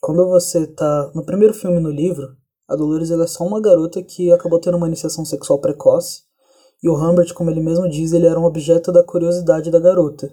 quando 0.00 0.26
você 0.28 0.66
tá 0.66 1.10
no 1.14 1.24
primeiro 1.24 1.54
filme 1.54 1.80
no 1.80 1.90
livro, 1.90 2.36
a 2.68 2.74
Dolores 2.76 3.10
ela 3.10 3.24
é 3.24 3.28
só 3.28 3.44
uma 3.44 3.60
garota 3.60 4.02
que 4.02 4.32
acabou 4.32 4.60
tendo 4.60 4.76
uma 4.76 4.88
iniciação 4.88 5.24
sexual 5.24 5.60
precoce, 5.60 6.22
e 6.82 6.88
o 6.88 6.94
Humbert, 6.94 7.32
como 7.32 7.50
ele 7.50 7.60
mesmo 7.60 7.88
diz, 7.88 8.12
ele 8.12 8.26
era 8.26 8.38
um 8.38 8.44
objeto 8.44 8.92
da 8.92 9.02
curiosidade 9.02 9.70
da 9.70 9.80
garota. 9.80 10.30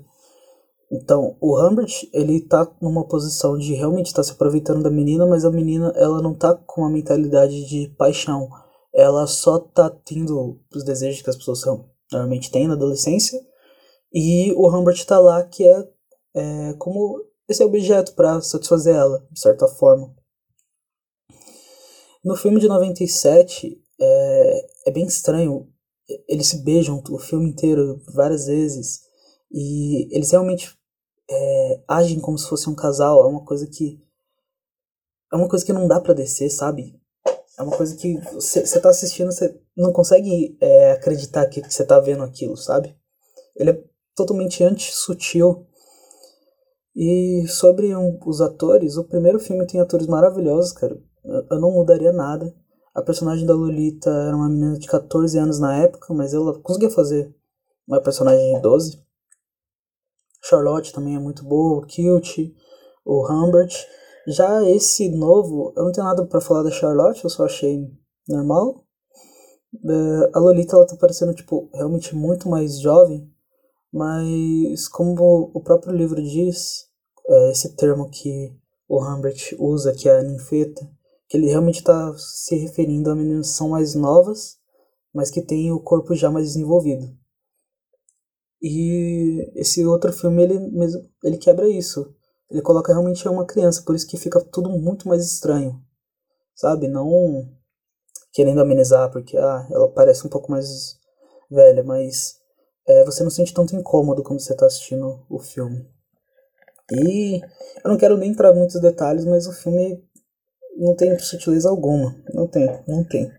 Então, 0.95 1.35
o 1.41 1.59
Humbert, 1.59 2.07
ele 2.13 2.39
tá 2.39 2.71
numa 2.79 3.07
posição 3.07 3.57
de 3.57 3.73
realmente 3.73 4.07
estar 4.07 4.21
tá 4.21 4.23
se 4.23 4.31
aproveitando 4.31 4.83
da 4.83 4.91
menina, 4.91 5.25
mas 5.25 5.43
a 5.43 5.49
menina, 5.49 5.91
ela 5.95 6.21
não 6.21 6.35
tá 6.35 6.53
com 6.53 6.81
uma 6.81 6.89
mentalidade 6.89 7.65
de 7.65 7.87
paixão. 7.97 8.47
Ela 8.93 9.25
só 9.25 9.57
tá 9.57 9.89
tendo 9.89 10.61
os 10.71 10.83
desejos 10.83 11.23
que 11.23 11.29
as 11.31 11.35
pessoas 11.35 11.63
normalmente 12.11 12.51
têm 12.51 12.67
na 12.67 12.75
adolescência. 12.75 13.41
E 14.13 14.53
o 14.53 14.69
Humbert 14.69 15.03
tá 15.03 15.17
lá 15.17 15.43
que 15.43 15.67
é, 15.67 15.89
é 16.35 16.73
como 16.77 17.25
esse 17.49 17.63
objeto 17.63 18.13
para 18.13 18.39
satisfazer 18.39 18.95
ela, 18.95 19.25
de 19.31 19.39
certa 19.39 19.67
forma. 19.67 20.15
No 22.23 22.35
filme 22.35 22.59
de 22.59 22.67
97, 22.67 23.81
é, 23.99 24.67
é 24.89 24.91
bem 24.91 25.07
estranho. 25.07 25.67
Eles 26.29 26.45
se 26.49 26.63
beijam 26.63 27.01
o 27.09 27.17
filme 27.17 27.49
inteiro 27.49 27.99
várias 28.13 28.45
vezes. 28.45 29.01
E 29.51 30.15
eles 30.15 30.29
realmente 30.29 30.82
é, 31.29 31.83
agem 31.87 32.19
como 32.19 32.37
se 32.37 32.47
fosse 32.47 32.69
um 32.69 32.75
casal 32.75 33.23
é 33.23 33.27
uma 33.27 33.43
coisa 33.43 33.67
que. 33.67 34.01
É 35.31 35.35
uma 35.35 35.47
coisa 35.47 35.65
que 35.65 35.73
não 35.73 35.87
dá 35.87 35.99
para 35.99 36.13
descer, 36.13 36.49
sabe? 36.49 36.99
É 37.57 37.61
uma 37.61 37.75
coisa 37.75 37.95
que 37.95 38.19
você 38.33 38.79
tá 38.79 38.89
assistindo, 38.89 39.31
você 39.31 39.59
não 39.75 39.91
consegue 39.91 40.57
é, 40.59 40.91
acreditar 40.91 41.45
que 41.47 41.61
você 41.61 41.85
tá 41.85 41.99
vendo 41.99 42.23
aquilo, 42.23 42.57
sabe? 42.57 42.95
Ele 43.55 43.71
é 43.71 43.83
totalmente 44.15 44.63
anti-sutil. 44.63 45.65
E 46.95 47.45
sobre 47.47 47.95
um, 47.95 48.19
os 48.25 48.41
atores, 48.41 48.97
o 48.97 49.03
primeiro 49.03 49.39
filme 49.39 49.65
tem 49.65 49.81
atores 49.81 50.05
maravilhosos, 50.07 50.71
cara. 50.71 50.99
Eu, 51.23 51.47
eu 51.51 51.59
não 51.59 51.71
mudaria 51.71 52.11
nada. 52.11 52.53
A 52.93 53.01
personagem 53.01 53.45
da 53.45 53.55
Lolita 53.55 54.09
era 54.09 54.35
uma 54.35 54.49
menina 54.49 54.77
de 54.77 54.87
14 54.87 55.37
anos 55.39 55.59
na 55.59 55.75
época, 55.77 56.13
mas 56.13 56.33
ela 56.33 56.59
conseguia 56.59 56.91
fazer 56.91 57.33
uma 57.87 58.01
personagem 58.01 58.55
de 58.55 58.61
12. 58.61 59.02
Charlotte 60.43 60.91
também 60.91 61.15
é 61.15 61.19
muito 61.19 61.43
boa, 61.43 61.79
o 61.79 61.85
Kilt, 61.85 62.37
o 63.05 63.31
Humbert. 63.31 63.73
Já 64.27 64.63
esse 64.69 65.09
novo, 65.09 65.73
eu 65.75 65.85
não 65.85 65.91
tenho 65.91 66.05
nada 66.05 66.25
para 66.25 66.41
falar 66.41 66.63
da 66.63 66.71
Charlotte, 66.71 67.23
eu 67.23 67.29
só 67.29 67.45
achei 67.45 67.89
normal. 68.27 68.83
É, 69.73 70.31
a 70.33 70.39
Lolita, 70.39 70.75
ela 70.75 70.85
tá 70.85 70.95
parecendo, 70.95 71.33
tipo, 71.33 71.69
realmente 71.73 72.15
muito 72.15 72.49
mais 72.49 72.79
jovem, 72.79 73.29
mas 73.91 74.87
como 74.87 75.51
o 75.53 75.61
próprio 75.61 75.93
livro 75.93 76.21
diz, 76.21 76.87
é, 77.27 77.51
esse 77.51 77.75
termo 77.75 78.09
que 78.09 78.53
o 78.87 79.01
Humbert 79.01 79.55
usa, 79.57 79.93
que 79.93 80.09
é 80.09 80.19
a 80.19 80.23
ninfeta, 80.23 80.87
que 81.27 81.37
ele 81.37 81.47
realmente 81.47 81.79
está 81.79 82.13
se 82.17 82.55
referindo 82.55 83.09
a 83.09 83.15
meninas 83.15 83.49
que 83.51 83.55
são 83.55 83.69
mais 83.69 83.95
novas, 83.95 84.57
mas 85.13 85.31
que 85.31 85.41
têm 85.41 85.71
o 85.71 85.79
corpo 85.79 86.13
já 86.15 86.29
mais 86.29 86.47
desenvolvido. 86.47 87.22
E 88.63 89.51
esse 89.59 89.85
outro 89.85 90.13
filme, 90.13 90.41
ele, 90.41 90.57
mesmo, 90.57 91.01
ele 91.21 91.37
quebra 91.37 91.67
isso. 91.67 92.15
Ele 92.49 92.61
coloca 92.61 92.93
realmente 92.93 93.27
uma 93.27 93.45
criança, 93.45 93.83
por 93.85 93.93
isso 93.93 94.07
que 94.07 94.15
fica 94.15 94.39
tudo 94.39 94.69
muito 94.69 95.05
mais 95.05 95.25
estranho. 95.25 95.81
Sabe? 96.55 96.87
Não 96.87 97.45
querendo 98.31 98.61
amenizar, 98.61 99.11
porque 99.11 99.37
ah, 99.37 99.67
ela 99.69 99.91
parece 99.91 100.25
um 100.25 100.29
pouco 100.29 100.49
mais 100.49 100.97
velha, 101.51 101.83
mas 101.83 102.35
é, 102.87 103.03
você 103.03 103.21
não 103.21 103.29
sente 103.29 103.53
tanto 103.53 103.75
incômodo 103.75 104.23
quando 104.23 104.39
você 104.39 104.53
está 104.53 104.65
assistindo 104.65 105.25
o 105.29 105.39
filme. 105.39 105.85
E 106.91 107.41
eu 107.83 107.89
não 107.89 107.97
quero 107.97 108.17
nem 108.17 108.31
entrar 108.31 108.53
em 108.53 108.57
muitos 108.57 108.79
detalhes, 108.79 109.25
mas 109.25 109.45
o 109.45 109.51
filme 109.51 110.01
não 110.77 110.95
tem 110.95 111.17
sutileza 111.19 111.69
alguma. 111.69 112.15
Não 112.33 112.47
tem, 112.47 112.65
não 112.87 113.03
tem. 113.03 113.29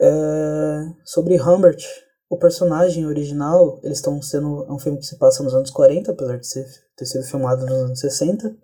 É, 0.00 0.80
sobre 1.04 1.40
Humbert, 1.40 1.82
o 2.34 2.38
personagem 2.38 3.06
original, 3.06 3.78
eles 3.82 3.98
estão 3.98 4.20
sendo. 4.20 4.64
É 4.68 4.72
um 4.72 4.78
filme 4.78 4.98
que 4.98 5.06
se 5.06 5.16
passa 5.16 5.42
nos 5.42 5.54
anos 5.54 5.70
40, 5.70 6.10
apesar 6.10 6.36
de 6.36 6.46
ser, 6.46 6.66
ter 6.96 7.06
sido 7.06 7.24
filmado 7.24 7.64
nos 7.64 7.74
anos 7.74 8.00
60. 8.00 8.54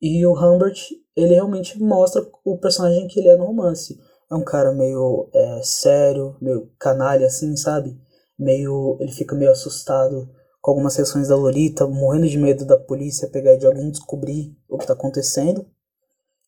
E 0.00 0.24
o 0.24 0.32
Humbert, 0.32 0.78
ele 1.14 1.34
realmente 1.34 1.78
mostra 1.78 2.26
o 2.44 2.58
personagem 2.58 3.06
que 3.06 3.20
ele 3.20 3.28
é 3.28 3.36
no 3.36 3.44
romance. 3.44 3.98
É 4.30 4.34
um 4.34 4.44
cara 4.44 4.72
meio 4.72 5.28
é, 5.34 5.60
sério, 5.62 6.36
meio 6.40 6.70
canalha, 6.78 7.26
assim, 7.26 7.54
sabe? 7.56 8.00
Meio. 8.38 8.96
Ele 9.00 9.12
fica 9.12 9.34
meio 9.36 9.50
assustado 9.50 10.28
com 10.62 10.70
algumas 10.70 10.94
sessões 10.94 11.28
da 11.28 11.36
Lolita, 11.36 11.86
morrendo 11.86 12.28
de 12.28 12.38
medo 12.38 12.64
da 12.64 12.78
polícia 12.78 13.28
pegar 13.28 13.56
de 13.56 13.66
alguém 13.66 13.90
descobrir 13.90 14.56
o 14.68 14.78
que 14.78 14.84
está 14.84 14.94
acontecendo. 14.94 15.66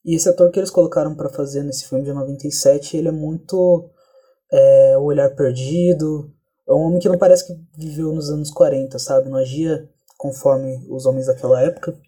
E 0.05 0.15
esse 0.15 0.29
ator 0.29 0.51
que 0.51 0.59
eles 0.59 0.71
colocaram 0.71 1.15
para 1.15 1.29
fazer 1.29 1.63
nesse 1.63 1.87
filme 1.87 2.05
de 2.05 2.13
97, 2.13 2.97
ele 2.97 3.09
é 3.09 3.13
muito 3.13 3.91
é, 4.53 4.97
o 4.99 5.05
olhar 5.05 5.35
perdido. 5.35 6.31
É 6.69 6.73
um 6.73 6.83
homem 6.87 7.01
que 7.01 7.09
não 7.09 7.19
parece 7.19 7.47
que 7.47 7.61
viveu 7.77 8.13
nos 8.13 8.31
anos 8.31 8.51
40, 8.51 8.99
sabe? 8.99 9.29
Não 9.29 9.39
agia 9.39 9.89
conforme 10.19 10.87
os 10.89 11.07
homens 11.07 11.27
daquela 11.27 11.61
época. 11.63 11.99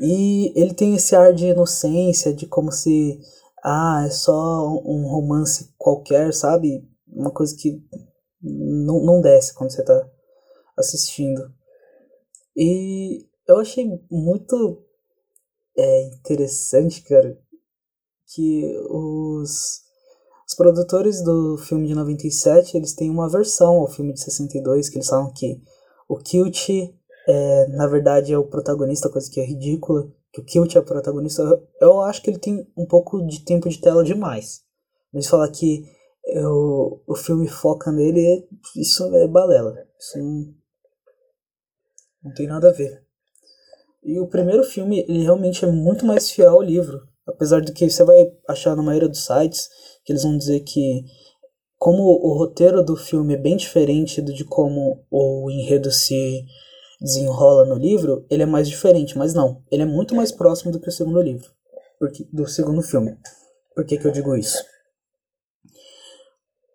E 0.00 0.52
ele 0.58 0.74
tem 0.74 0.94
esse 0.94 1.14
ar 1.14 1.32
de 1.32 1.46
inocência, 1.46 2.32
de 2.32 2.46
como 2.46 2.72
se, 2.72 3.20
ah, 3.62 4.04
é 4.06 4.10
só 4.10 4.66
um 4.84 5.06
romance 5.06 5.72
qualquer, 5.76 6.32
sabe? 6.32 6.88
Uma 7.06 7.30
coisa 7.30 7.54
que 7.56 7.82
não, 8.40 9.00
não 9.04 9.20
desce 9.20 9.54
quando 9.54 9.70
você 9.70 9.84
tá 9.84 10.08
assistindo. 10.76 11.52
E 12.56 13.26
eu 13.46 13.58
achei 13.58 13.86
muito 14.10 14.82
é, 15.76 16.02
interessante, 16.06 17.02
cara, 17.02 17.38
que 18.26 18.76
os 18.88 19.82
os 20.46 20.54
produtores 20.54 21.22
do 21.22 21.56
filme 21.56 21.86
de 21.86 21.94
97, 21.94 22.76
eles 22.76 22.94
têm 22.94 23.10
uma 23.10 23.28
versão 23.28 23.76
ao 23.76 23.88
filme 23.88 24.12
de 24.12 24.20
62, 24.20 24.88
que 24.88 24.98
eles 24.98 25.08
falam 25.08 25.32
que 25.32 25.60
o 26.08 26.16
Kilt, 26.16 26.68
é, 27.26 27.66
na 27.68 27.86
verdade, 27.86 28.32
é 28.32 28.38
o 28.38 28.46
protagonista, 28.46 29.08
coisa 29.08 29.30
que 29.30 29.40
é 29.40 29.44
ridícula, 29.44 30.12
que 30.32 30.40
o 30.40 30.44
Kilt 30.44 30.74
é 30.74 30.80
o 30.80 30.84
protagonista. 30.84 31.42
Eu 31.80 32.00
acho 32.02 32.20
que 32.20 32.30
ele 32.30 32.38
tem 32.38 32.66
um 32.76 32.86
pouco 32.86 33.24
de 33.26 33.44
tempo 33.44 33.68
de 33.68 33.80
tela 33.80 34.04
demais. 34.04 34.62
Mas 35.12 35.28
falar 35.28 35.48
que 35.50 35.84
eu, 36.26 37.02
o 37.06 37.14
filme 37.14 37.48
foca 37.48 37.92
nele, 37.92 38.46
isso 38.76 39.04
é 39.14 39.28
balela. 39.28 39.74
Isso 39.98 40.18
não, 40.18 40.54
Não 42.24 42.34
tem 42.34 42.46
nada 42.46 42.68
a 42.68 42.72
ver. 42.72 43.04
E 44.02 44.20
o 44.20 44.26
primeiro 44.26 44.64
filme, 44.64 45.00
ele 45.08 45.22
realmente 45.22 45.64
é 45.64 45.70
muito 45.70 46.04
mais 46.04 46.30
fiel 46.30 46.50
ao 46.50 46.62
livro. 46.62 47.08
Apesar 47.26 47.60
de 47.60 47.72
que 47.72 47.88
você 47.88 48.04
vai 48.04 48.30
achar 48.48 48.76
na 48.76 48.82
maioria 48.82 49.08
dos 49.08 49.24
sites 49.24 49.68
que 50.04 50.12
eles 50.12 50.22
vão 50.22 50.36
dizer 50.36 50.60
que 50.60 51.04
como 51.78 52.02
o 52.02 52.36
roteiro 52.38 52.82
do 52.82 52.96
filme 52.96 53.34
é 53.34 53.38
bem 53.38 53.56
diferente 53.56 54.20
do 54.20 54.32
de 54.32 54.44
como 54.44 55.04
o 55.10 55.50
enredo 55.50 55.90
se 55.90 56.44
desenrola 57.00 57.64
no 57.64 57.74
livro, 57.74 58.24
ele 58.30 58.42
é 58.42 58.46
mais 58.46 58.68
diferente, 58.68 59.16
mas 59.18 59.34
não, 59.34 59.62
ele 59.70 59.82
é 59.82 59.86
muito 59.86 60.14
mais 60.14 60.32
próximo 60.32 60.72
do 60.72 60.80
que 60.80 60.88
o 60.88 60.92
segundo 60.92 61.20
livro, 61.20 61.50
porque 61.98 62.26
do 62.32 62.46
segundo 62.46 62.82
filme. 62.82 63.16
Por 63.74 63.84
que 63.84 63.98
que 63.98 64.06
eu 64.06 64.12
digo 64.12 64.36
isso? 64.36 64.62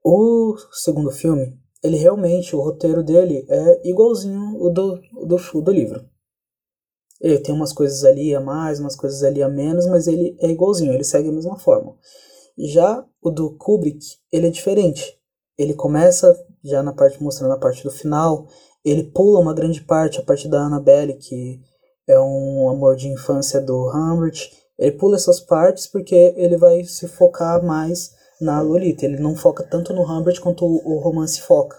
O 0.04 0.56
segundo 0.72 1.12
filme, 1.12 1.58
ele 1.84 1.98
realmente, 1.98 2.56
o 2.56 2.62
roteiro 2.62 3.04
dele 3.04 3.46
é 3.50 3.90
igualzinho 3.90 4.58
o 4.60 4.70
do, 4.70 5.00
do, 5.26 5.62
do 5.62 5.72
livro. 5.72 6.09
Ele 7.20 7.40
tem 7.40 7.54
umas 7.54 7.74
coisas 7.74 8.04
ali 8.04 8.34
a 8.34 8.40
mais, 8.40 8.80
umas 8.80 8.96
coisas 8.96 9.24
ali 9.24 9.44
a 9.44 9.50
menos, 9.50 9.86
mas 9.88 10.08
ele 10.08 10.38
é 10.40 10.50
igualzinho, 10.50 10.94
ele 10.94 11.04
segue 11.04 11.30
a 11.30 11.34
mesma 11.34 11.60
forma. 11.60 11.96
Já 12.58 13.06
o 13.22 13.30
do 13.30 13.56
Kubrick, 13.58 14.06
ele 14.32 14.48
é 14.48 14.50
diferente. 14.50 15.18
Ele 15.58 15.74
começa 15.74 16.34
já 16.64 16.82
na 16.82 16.94
parte 16.94 17.22
mostrando 17.22 17.54
a 17.54 17.60
parte 17.60 17.84
do 17.84 17.92
final, 17.92 18.48
ele 18.84 19.04
pula 19.04 19.40
uma 19.40 19.54
grande 19.54 19.82
parte, 19.82 20.20
a 20.20 20.24
parte 20.24 20.48
da 20.48 20.62
Annabelle, 20.62 21.18
que 21.18 21.60
é 22.08 22.20
um 22.20 22.70
amor 22.70 22.96
de 22.96 23.08
infância 23.08 23.60
do 23.62 23.90
Humbert. 23.90 24.50
Ele 24.78 24.94
pula 24.94 25.16
essas 25.16 25.40
partes 25.40 25.88
porque 25.88 26.34
ele 26.38 26.58
vai 26.58 26.84
se 26.86 27.08
focar 27.08 27.64
mais 27.64 28.12
na 28.40 28.62
Lolita. 28.62 29.06
Ele 29.06 29.20
não 29.20 29.36
foca 29.36 29.64
tanto 29.64 29.94
no 29.94 30.04
Humbert 30.04 30.40
quanto 30.40 30.66
o 30.66 31.00
romance 31.00 31.42
foca. 31.42 31.78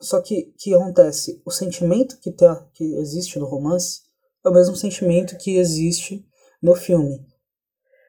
Só 0.00 0.20
que 0.20 0.52
o 0.54 0.54
que 0.58 0.74
acontece? 0.74 1.40
O 1.44 1.50
sentimento 1.50 2.18
que, 2.20 2.32
tem, 2.32 2.48
que 2.74 2.94
existe 2.96 3.38
no 3.38 3.46
romance 3.46 4.00
é 4.44 4.48
o 4.48 4.52
mesmo 4.52 4.76
sentimento 4.76 5.36
que 5.36 5.56
existe 5.56 6.24
no 6.62 6.74
filme. 6.74 7.26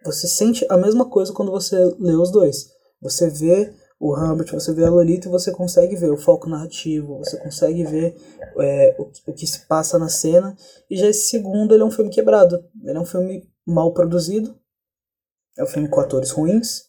Você 0.03 0.27
sente 0.27 0.65
a 0.69 0.77
mesma 0.77 1.09
coisa 1.09 1.33
quando 1.33 1.51
você 1.51 1.77
lê 1.99 2.13
os 2.13 2.31
dois. 2.31 2.69
Você 3.01 3.29
vê 3.29 3.73
o 3.99 4.15
Humbert, 4.15 4.51
você 4.51 4.73
vê 4.73 4.83
a 4.83 4.89
Lolita 4.89 5.27
e 5.27 5.31
você 5.31 5.51
consegue 5.51 5.95
ver 5.95 6.11
o 6.11 6.17
foco 6.17 6.49
narrativo, 6.49 7.19
você 7.19 7.37
consegue 7.37 7.83
ver 7.83 8.15
é, 8.59 8.95
o, 8.97 9.03
o, 9.27 9.33
que 9.33 9.45
se 9.45 9.67
passa 9.67 9.99
na 9.99 10.09
cena. 10.09 10.55
E 10.89 10.97
já 10.97 11.07
esse 11.07 11.29
segundo, 11.29 11.73
ele 11.73 11.83
é 11.83 11.85
um 11.85 11.91
filme 11.91 12.09
quebrado. 12.09 12.63
Ele 12.83 12.97
é 12.97 12.99
um 12.99 13.05
filme 13.05 13.47
mal 13.65 13.93
produzido. 13.93 14.57
É 15.55 15.63
um 15.63 15.67
filme 15.67 15.87
com 15.87 15.99
atores 15.99 16.31
ruins. 16.31 16.85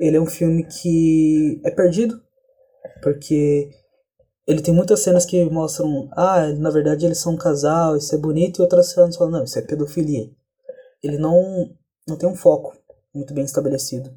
Ele 0.00 0.16
é 0.16 0.20
um 0.20 0.26
filme 0.26 0.64
que 0.64 1.60
é 1.64 1.70
perdido. 1.70 2.20
Porque 3.00 3.70
ele 4.46 4.60
tem 4.60 4.74
muitas 4.74 5.00
cenas 5.00 5.24
que 5.24 5.44
mostram, 5.44 6.08
ah, 6.12 6.48
na 6.52 6.70
verdade 6.70 7.06
eles 7.06 7.18
são 7.18 7.34
um 7.34 7.38
casal, 7.38 7.96
isso 7.96 8.14
é 8.14 8.18
bonito, 8.18 8.58
e 8.58 8.62
outras 8.62 8.90
cenas 8.90 9.16
falam, 9.16 9.32
não, 9.32 9.44
isso 9.44 9.58
é 9.58 9.62
pedofilia. 9.62 10.30
Ele 11.02 11.18
não, 11.18 11.76
não 12.06 12.16
tem 12.16 12.28
um 12.28 12.34
foco 12.34 12.76
muito 13.14 13.32
bem 13.32 13.44
estabelecido. 13.44 14.12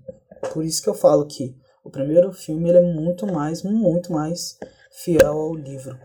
Por 0.53 0.63
isso 0.63 0.81
que 0.81 0.89
eu 0.89 0.93
falo 0.93 1.25
que 1.25 1.55
o 1.83 1.89
primeiro 1.89 2.31
filme 2.33 2.69
ele 2.69 2.79
é 2.79 2.81
muito 2.81 3.27
mais, 3.27 3.63
muito 3.63 4.11
mais 4.11 4.57
fiel 5.03 5.37
ao 5.37 5.55
livro. 5.55 5.99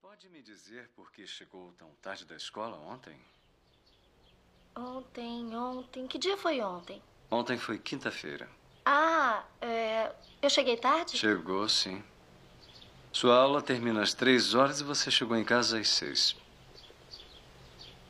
Pode 0.00 0.28
me 0.28 0.42
dizer 0.42 0.90
por 0.94 1.10
que 1.10 1.26
chegou 1.26 1.72
tão 1.72 1.88
tarde 2.00 2.24
da 2.24 2.36
escola 2.36 2.76
ontem? 2.76 3.16
Ontem, 4.76 5.56
ontem. 5.56 6.06
Que 6.06 6.18
dia 6.18 6.36
foi 6.36 6.60
ontem? 6.60 7.00
Ontem 7.30 7.56
foi 7.56 7.78
quinta-feira. 7.78 8.48
Ah, 8.84 9.44
é... 9.60 10.12
eu 10.42 10.50
cheguei 10.50 10.76
tarde? 10.76 11.16
Chegou, 11.16 11.68
sim. 11.68 12.02
Sua 13.14 13.36
aula 13.36 13.62
termina 13.62 14.02
às 14.02 14.12
três 14.12 14.56
horas 14.56 14.80
e 14.80 14.84
você 14.84 15.08
chegou 15.08 15.36
em 15.36 15.44
casa 15.44 15.78
às 15.78 15.88
seis. 15.88 16.34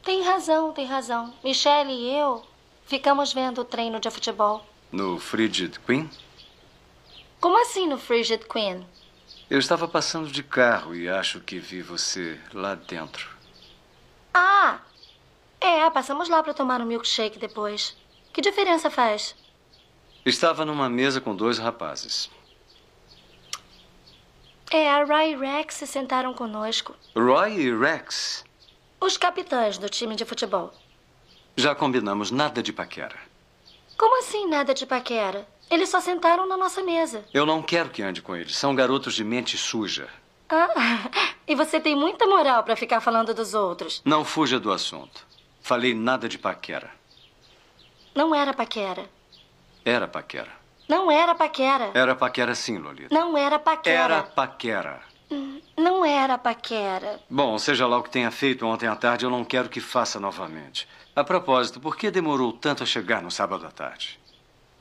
Tem 0.03 0.23
razão, 0.23 0.73
tem 0.73 0.87
razão. 0.87 1.35
Michelle 1.45 1.93
e 1.93 2.17
eu 2.17 2.43
ficamos 2.87 3.31
vendo 3.31 3.61
o 3.61 3.64
treino 3.67 4.01
de 4.01 4.11
futebol. 4.11 4.64
No 4.90 5.19
Frigid 5.21 5.79
Queen? 5.81 6.09
Como 7.38 7.61
assim 7.61 7.87
no 7.87 7.99
Frigid 7.99 8.47
Queen? 8.47 8.87
Eu 9.51 9.59
estava 9.59 9.87
passando 9.87 10.31
de 10.31 10.43
carro 10.43 10.95
e 10.95 11.07
acho 11.07 11.38
que 11.40 11.59
vi 11.59 11.83
você 11.83 12.40
lá 12.55 12.75
dentro. 12.75 13.29
Ah! 14.33 14.81
É, 15.61 15.88
passamos 15.90 16.31
lá 16.31 16.43
para 16.43 16.55
tomar 16.55 16.81
um 16.81 16.87
milkshake 16.87 17.38
depois. 17.38 17.95
Que 18.33 18.40
diferença 18.40 18.88
faz? 18.88 19.37
Estava 20.25 20.64
numa 20.64 20.88
mesa 20.88 21.21
com 21.21 21.37
dois 21.37 21.59
rapazes. 21.59 22.31
É, 24.70 24.90
a 24.90 25.05
Roy 25.05 25.33
e 25.33 25.37
Rex 25.37 25.74
se 25.74 25.87
sentaram 25.87 26.35
conosco. 26.35 26.94
Roy 27.14 27.53
e 27.61 27.77
Rex? 27.77 28.44
Os 29.00 29.16
capitães 29.16 29.79
do 29.79 29.88
time 29.88 30.16
de 30.16 30.24
futebol. 30.24 30.72
Já 31.57 31.74
combinamos 31.74 32.31
nada 32.31 32.62
de 32.62 32.72
paquera. 32.72 33.16
Como 33.96 34.18
assim 34.20 34.48
nada 34.48 34.74
de 34.74 34.87
paquera? 34.87 35.46
Eles 35.70 35.88
só 35.88 36.00
sentaram 36.00 36.46
na 36.46 36.57
nossa 36.57 36.83
mesa. 36.83 37.24
Eu 37.33 37.46
não 37.46 37.62
quero 37.62 37.90
que 37.90 38.03
ande 38.03 38.20
com 38.20 38.35
eles. 38.35 38.57
São 38.57 38.74
garotos 38.74 39.14
de 39.14 39.22
mente 39.22 39.57
suja. 39.57 40.09
Ah, 40.48 41.11
e 41.46 41.55
você 41.55 41.79
tem 41.81 41.94
muita 41.94 42.27
moral 42.27 42.62
para 42.64 42.77
ficar 42.77 43.00
falando 43.00 43.33
dos 43.33 43.55
outros. 43.55 44.03
Não 44.05 44.24
fuja 44.24 44.59
do 44.59 44.72
assunto. 44.72 45.27
Falei 45.61 45.94
nada 45.94 46.29
de 46.29 46.38
paquera. 46.38 46.90
Não 48.14 48.35
era 48.35 48.53
paquera. 48.53 49.09
Era 49.85 50.07
paquera. 50.07 50.50
Não 50.88 51.11
era 51.11 51.35
paquera. 51.35 51.90
Era 51.94 52.14
paquera 52.14 52.55
sim, 52.55 52.79
Lolita. 52.79 53.14
Não 53.14 53.37
era 53.37 53.59
paquera. 53.59 53.97
Era 53.97 54.23
paquera. 54.23 55.01
Não 55.77 56.05
era 56.05 56.38
paquera. 56.38 57.20
Bom, 57.29 57.59
seja 57.59 57.87
lá 57.87 57.99
o 57.99 58.03
que 58.03 58.11
tenha 58.11 58.31
feito 58.31 58.66
ontem 58.66 58.87
à 58.87 58.94
tarde, 58.94 59.25
eu 59.25 59.31
não 59.31 59.44
quero 59.44 59.68
que 59.68 59.81
faça 59.81 60.20
novamente. 60.20 60.88
A 61.16 61.25
propósito, 61.25 61.81
por 61.81 61.97
que 61.97 62.11
demorou 62.11 62.53
tanto 62.53 62.83
a 62.83 62.87
chegar 62.87 63.23
no 63.23 63.31
sábado 63.31 63.66
à 63.66 63.70
tarde? 63.70 64.20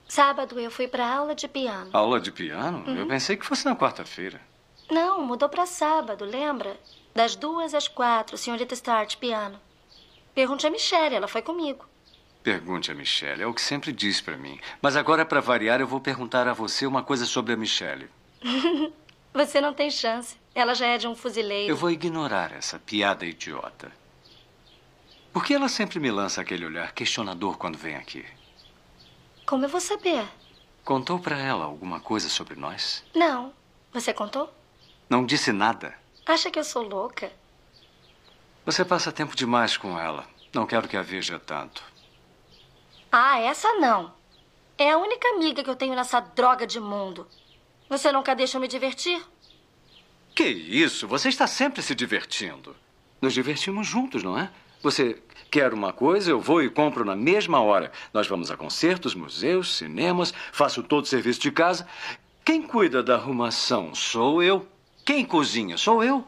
Sábado 0.08 0.60
eu 0.60 0.70
fui 0.70 0.88
para 0.88 1.08
aula 1.08 1.34
de 1.34 1.48
piano. 1.48 1.90
Aula 1.94 2.20
de 2.20 2.32
piano? 2.32 2.84
Uhum. 2.86 2.98
Eu 2.98 3.08
pensei 3.08 3.36
que 3.36 3.46
fosse 3.46 3.66
na 3.66 3.76
quarta-feira. 3.76 4.40
Não, 4.92 5.22
mudou 5.22 5.50
para 5.50 5.66
sábado, 5.66 6.26
lembra? 6.26 6.78
Das 7.16 7.36
duas 7.36 7.74
às 7.74 7.88
quatro, 7.88 8.38
senhorita 8.38 8.74
Start, 8.74 9.18
piano. 9.18 9.60
Pergunte 10.36 10.68
a 10.68 10.70
Michelle, 10.70 11.16
ela 11.16 11.28
foi 11.28 11.42
comigo. 11.42 11.86
Pergunte 12.44 12.92
a 12.92 12.96
Michelle, 12.96 13.42
é 13.42 13.48
o 13.48 13.54
que 13.54 13.62
sempre 13.62 13.94
diz 13.94 14.20
para 14.20 14.36
mim. 14.36 14.60
Mas 14.82 14.98
agora, 14.98 15.26
para 15.26 15.40
variar, 15.40 15.80
eu 15.80 15.88
vou 15.88 16.02
perguntar 16.02 16.46
a 16.46 16.54
você 16.54 16.86
uma 16.86 17.02
coisa 17.02 17.26
sobre 17.26 17.54
a 17.54 17.58
Michelle. 17.58 18.10
você 19.34 19.62
não 19.62 19.74
tem 19.74 19.90
chance. 19.90 20.36
Ela 20.54 20.76
já 20.76 20.88
é 20.88 20.98
de 20.98 21.08
um 21.08 21.16
fuzileiro. 21.16 21.72
Eu 21.72 21.78
vou 21.78 21.90
ignorar 21.90 22.52
essa 22.52 22.78
piada 22.78 23.26
idiota. 23.26 23.90
Por 25.32 25.46
que 25.46 25.54
ela 25.54 25.70
sempre 25.70 26.02
me 26.02 26.12
lança 26.12 26.42
aquele 26.42 26.66
olhar 26.66 26.92
questionador 26.92 27.58
quando 27.58 27.78
vem 27.78 27.96
aqui? 27.96 28.26
Como 29.46 29.64
eu 29.64 29.70
vou 29.70 29.82
saber? 29.82 30.28
Contou 30.84 31.20
para 31.20 31.40
ela 31.40 31.64
alguma 31.64 32.02
coisa 32.02 32.28
sobre 32.28 32.56
nós? 32.56 33.06
Não. 33.16 33.54
Você 33.94 34.14
contou? 34.14 34.54
Não 35.10 35.26
disse 35.26 35.54
nada. 35.54 35.96
Acha 36.26 36.52
que 36.52 36.60
eu 36.60 36.64
sou 36.64 36.84
louca? 36.84 37.32
Você 38.66 38.84
passa 38.84 39.14
tempo 39.14 39.34
demais 39.34 39.78
com 39.78 39.98
ela. 39.98 40.28
Não 40.54 40.68
quero 40.68 40.90
que 40.90 40.98
a 40.98 41.02
veja 41.02 41.40
tanto. 41.40 41.93
Ah, 43.16 43.40
essa 43.40 43.72
não. 43.74 44.12
É 44.76 44.90
a 44.90 44.98
única 44.98 45.28
amiga 45.28 45.64
que 45.64 45.70
eu 45.70 45.76
tenho 45.76 45.94
nessa 45.94 46.20
droga 46.20 46.66
de 46.66 46.80
mundo. 46.80 47.28
Você 47.88 48.12
nunca 48.12 48.34
deixa 48.34 48.58
eu 48.58 48.62
me 48.62 48.68
divertir? 48.68 49.24
Que 50.34 50.46
isso? 50.46 51.08
Você 51.08 51.30
está 51.30 51.46
sempre 51.46 51.84
se 51.84 51.94
divertindo. 51.94 52.76
Nos 53.22 53.36
divertimos 53.36 53.86
juntos, 53.86 54.24
não 54.24 54.36
é? 54.36 54.50
Você 54.82 55.22
quer 55.52 55.76
uma 55.76 55.94
coisa, 55.94 56.32
eu 56.32 56.42
vou 56.42 56.64
e 56.64 56.72
compro 56.72 57.06
na 57.06 57.16
mesma 57.16 57.62
hora. 57.62 57.92
Nós 58.12 58.26
vamos 58.26 58.50
a 58.50 58.58
concertos, 58.58 59.14
museus, 59.14 59.78
cinemas, 59.78 60.34
faço 60.52 60.82
todo 60.82 61.04
o 61.04 61.08
serviço 61.08 61.40
de 61.40 61.52
casa. 61.52 61.88
Quem 62.44 62.64
cuida 62.64 63.04
da 63.04 63.14
arrumação 63.14 63.94
sou 63.94 64.42
eu. 64.42 64.68
Quem 65.06 65.24
cozinha 65.24 65.78
sou 65.78 66.04
eu. 66.04 66.28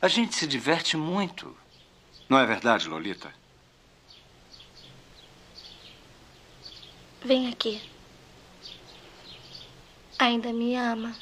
A 0.00 0.08
gente 0.08 0.34
se 0.34 0.46
diverte 0.46 0.96
muito. 0.96 1.54
Não 2.30 2.38
é 2.38 2.46
verdade, 2.46 2.88
Lolita? 2.88 3.30
Vem 7.24 7.48
aqui. 7.48 7.82
Ainda 10.18 10.52
me 10.52 10.76
ama? 10.76 11.16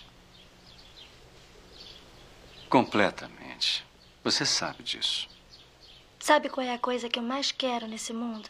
Completamente. 2.68 3.84
Você 4.22 4.44
sabe 4.44 4.82
disso. 4.82 5.28
Sabe 6.18 6.48
qual 6.48 6.66
é 6.66 6.74
a 6.74 6.78
coisa 6.78 7.08
que 7.08 7.18
eu 7.18 7.22
mais 7.22 7.52
quero 7.52 7.86
nesse 7.86 8.12
mundo? 8.12 8.48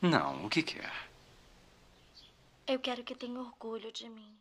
Não, 0.00 0.46
o 0.46 0.48
que 0.48 0.62
quer? 0.62 0.92
Eu 2.66 2.78
quero 2.78 3.02
que 3.02 3.14
tenha 3.14 3.40
orgulho 3.40 3.90
de 3.92 4.08
mim. 4.08 4.36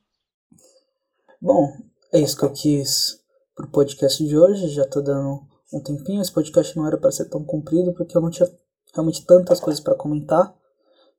Bom, 1.42 1.76
é 2.14 2.20
isso 2.20 2.38
que 2.38 2.46
eu 2.46 2.54
quis 2.54 3.24
pro 3.56 3.68
podcast 3.68 4.24
de 4.24 4.38
hoje. 4.38 4.70
Já 4.70 4.86
tô 4.86 5.02
dando 5.02 5.48
um 5.74 5.82
tempinho. 5.82 6.22
Esse 6.22 6.32
podcast 6.32 6.78
não 6.78 6.86
era 6.86 6.98
para 6.98 7.12
ser 7.12 7.30
tão 7.30 7.44
comprido 7.44 7.94
porque 7.94 8.16
eu 8.16 8.22
não 8.22 8.30
tinha 8.30 8.48
realmente 8.94 9.26
tantas 9.26 9.60
coisas 9.60 9.82
para 9.82 9.96
comentar 9.96 10.54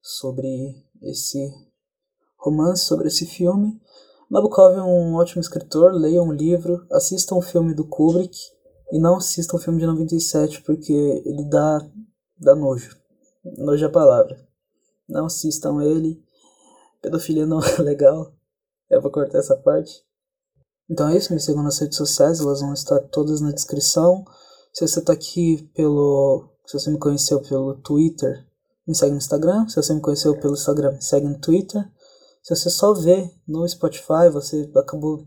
sobre 0.03 0.77
esse 1.03 1.53
romance, 2.39 2.85
sobre 2.85 3.09
esse 3.09 3.27
filme. 3.27 3.81
Nabokov 4.31 4.77
é 4.77 4.83
um 4.83 5.15
ótimo 5.15 5.41
escritor, 5.41 5.93
leiam 5.93 6.29
um 6.29 6.33
livro, 6.33 6.87
assistam 6.91 7.37
um 7.37 7.43
filme 7.43 7.75
do 7.75 7.87
Kubrick, 7.87 8.37
E 8.93 8.99
não 8.99 9.17
assistam 9.17 9.57
o 9.57 9.61
filme 9.61 9.79
de 9.79 9.87
97 9.87 10.63
porque 10.63 10.93
ele 10.93 11.45
dá, 11.49 11.79
dá 12.39 12.55
nojo. 12.55 12.99
Nojo 13.59 13.85
é 13.85 13.87
a 13.89 13.93
palavra. 13.93 14.37
Não 15.09 15.27
assistam 15.27 15.81
ele. 15.83 16.23
Pedofilia 17.01 17.47
não 17.47 17.61
é 17.63 17.83
legal. 17.83 18.33
É 18.91 19.01
pra 19.01 19.11
cortar 19.11 19.39
essa 19.39 19.57
parte. 19.57 20.05
Então 20.89 21.09
é 21.09 21.17
isso, 21.17 21.33
me 21.33 21.39
sigam 21.39 21.63
nas 21.63 21.79
redes 21.79 21.97
sociais, 21.97 22.41
elas 22.41 22.61
vão 22.61 22.73
estar 22.73 22.99
todas 23.11 23.41
na 23.41 23.53
descrição. 23.53 24.25
Se 24.73 24.87
você 24.87 25.01
tá 25.01 25.13
aqui 25.13 25.71
pelo. 25.75 26.49
Se 26.67 26.79
você 26.79 26.91
me 26.91 26.99
conheceu 26.99 27.41
pelo 27.43 27.75
Twitter, 27.77 28.45
me 28.91 28.97
segue 28.97 29.13
no 29.13 29.19
Instagram. 29.19 29.69
Se 29.69 29.77
você 29.77 29.95
me 29.95 30.01
conheceu 30.01 30.39
pelo 30.39 30.55
Instagram, 30.55 30.93
me 30.93 31.03
segue 31.03 31.27
no 31.27 31.39
Twitter. 31.39 31.83
Se 32.43 32.55
você 32.55 32.69
só 32.69 32.93
vê 32.93 33.31
no 33.47 33.67
Spotify, 33.69 34.29
você 34.33 34.69
acabou 34.77 35.27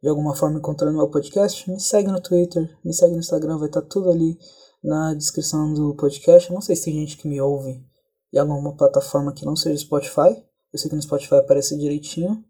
de 0.00 0.08
alguma 0.08 0.34
forma 0.34 0.58
encontrando 0.58 0.96
meu 0.96 1.08
podcast, 1.08 1.68
me 1.70 1.80
segue 1.80 2.10
no 2.10 2.20
Twitter, 2.20 2.68
me 2.84 2.92
segue 2.92 3.14
no 3.14 3.20
Instagram, 3.20 3.58
vai 3.58 3.68
estar 3.68 3.82
tudo 3.82 4.10
ali 4.10 4.38
na 4.82 5.14
descrição 5.14 5.72
do 5.72 5.94
podcast. 5.96 6.48
Eu 6.48 6.54
não 6.54 6.60
sei 6.60 6.76
se 6.76 6.84
tem 6.84 6.94
gente 6.94 7.16
que 7.16 7.26
me 7.26 7.40
ouve 7.40 7.82
em 8.32 8.38
alguma 8.38 8.76
plataforma 8.76 9.32
que 9.32 9.44
não 9.44 9.56
seja 9.56 9.78
Spotify. 9.78 10.40
Eu 10.72 10.78
sei 10.78 10.88
que 10.88 10.96
no 10.96 11.02
Spotify 11.02 11.36
aparece 11.36 11.76
direitinho. 11.76 12.44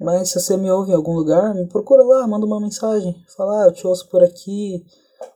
Mas 0.00 0.30
se 0.30 0.40
você 0.40 0.56
me 0.56 0.70
ouve 0.70 0.90
em 0.90 0.94
algum 0.94 1.14
lugar, 1.14 1.54
me 1.54 1.66
procura 1.66 2.02
lá, 2.02 2.26
manda 2.26 2.46
uma 2.46 2.60
mensagem. 2.60 3.14
Fala, 3.36 3.62
ah, 3.62 3.66
eu 3.66 3.72
te 3.72 3.86
ouço 3.86 4.08
por 4.08 4.24
aqui. 4.24 4.84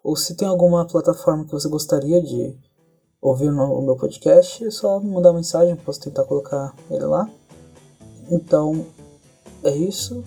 Ou 0.03 0.17
se 0.17 0.35
tem 0.35 0.49
alguma 0.49 0.87
plataforma 0.87 1.45
que 1.45 1.53
você 1.53 1.69
gostaria 1.69 2.23
de 2.23 2.59
ouvir 3.25 3.49
o 3.49 3.81
meu 3.81 3.97
podcast, 3.97 4.63
é 4.63 4.71
só 4.71 5.01
me 5.01 5.11
mandar 5.11 5.31
uma 5.31 5.39
mensagem, 5.39 5.75
posso 5.77 5.99
tentar 5.99 6.25
colocar 6.25 6.75
ele 6.91 7.07
lá. 7.07 7.27
Então, 8.31 8.85
é 9.63 9.75
isso. 9.75 10.23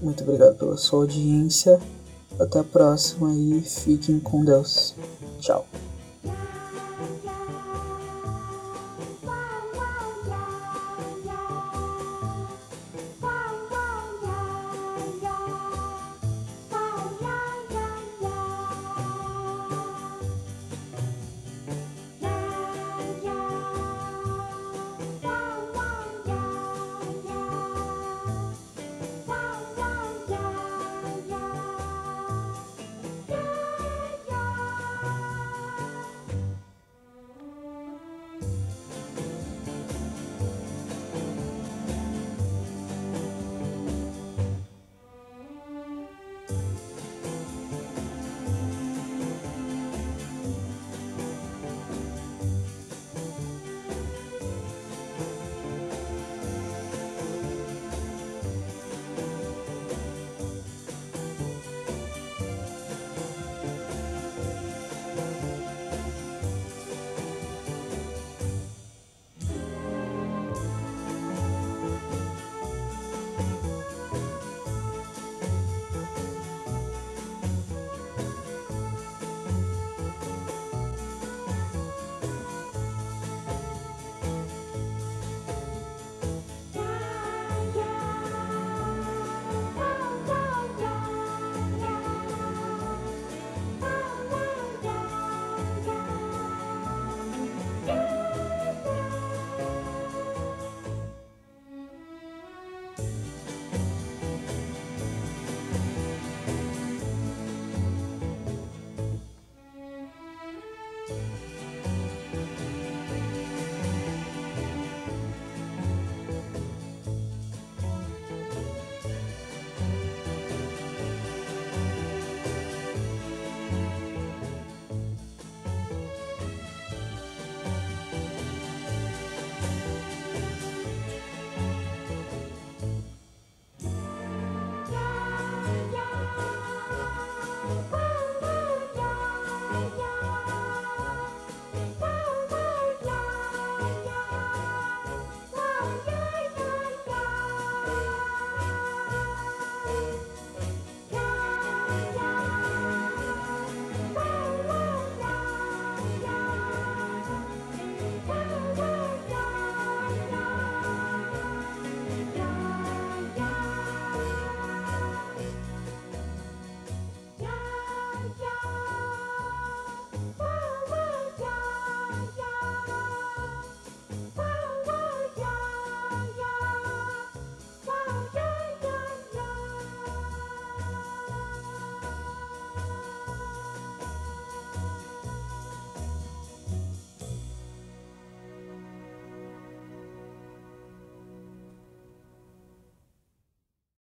Muito 0.00 0.22
obrigado 0.22 0.56
pela 0.56 0.76
sua 0.76 1.00
audiência. 1.00 1.80
Até 2.38 2.60
a 2.60 2.64
próxima 2.64 3.34
e 3.34 3.60
fiquem 3.62 4.20
com 4.20 4.44
Deus. 4.44 4.94
Tchau. 5.40 5.66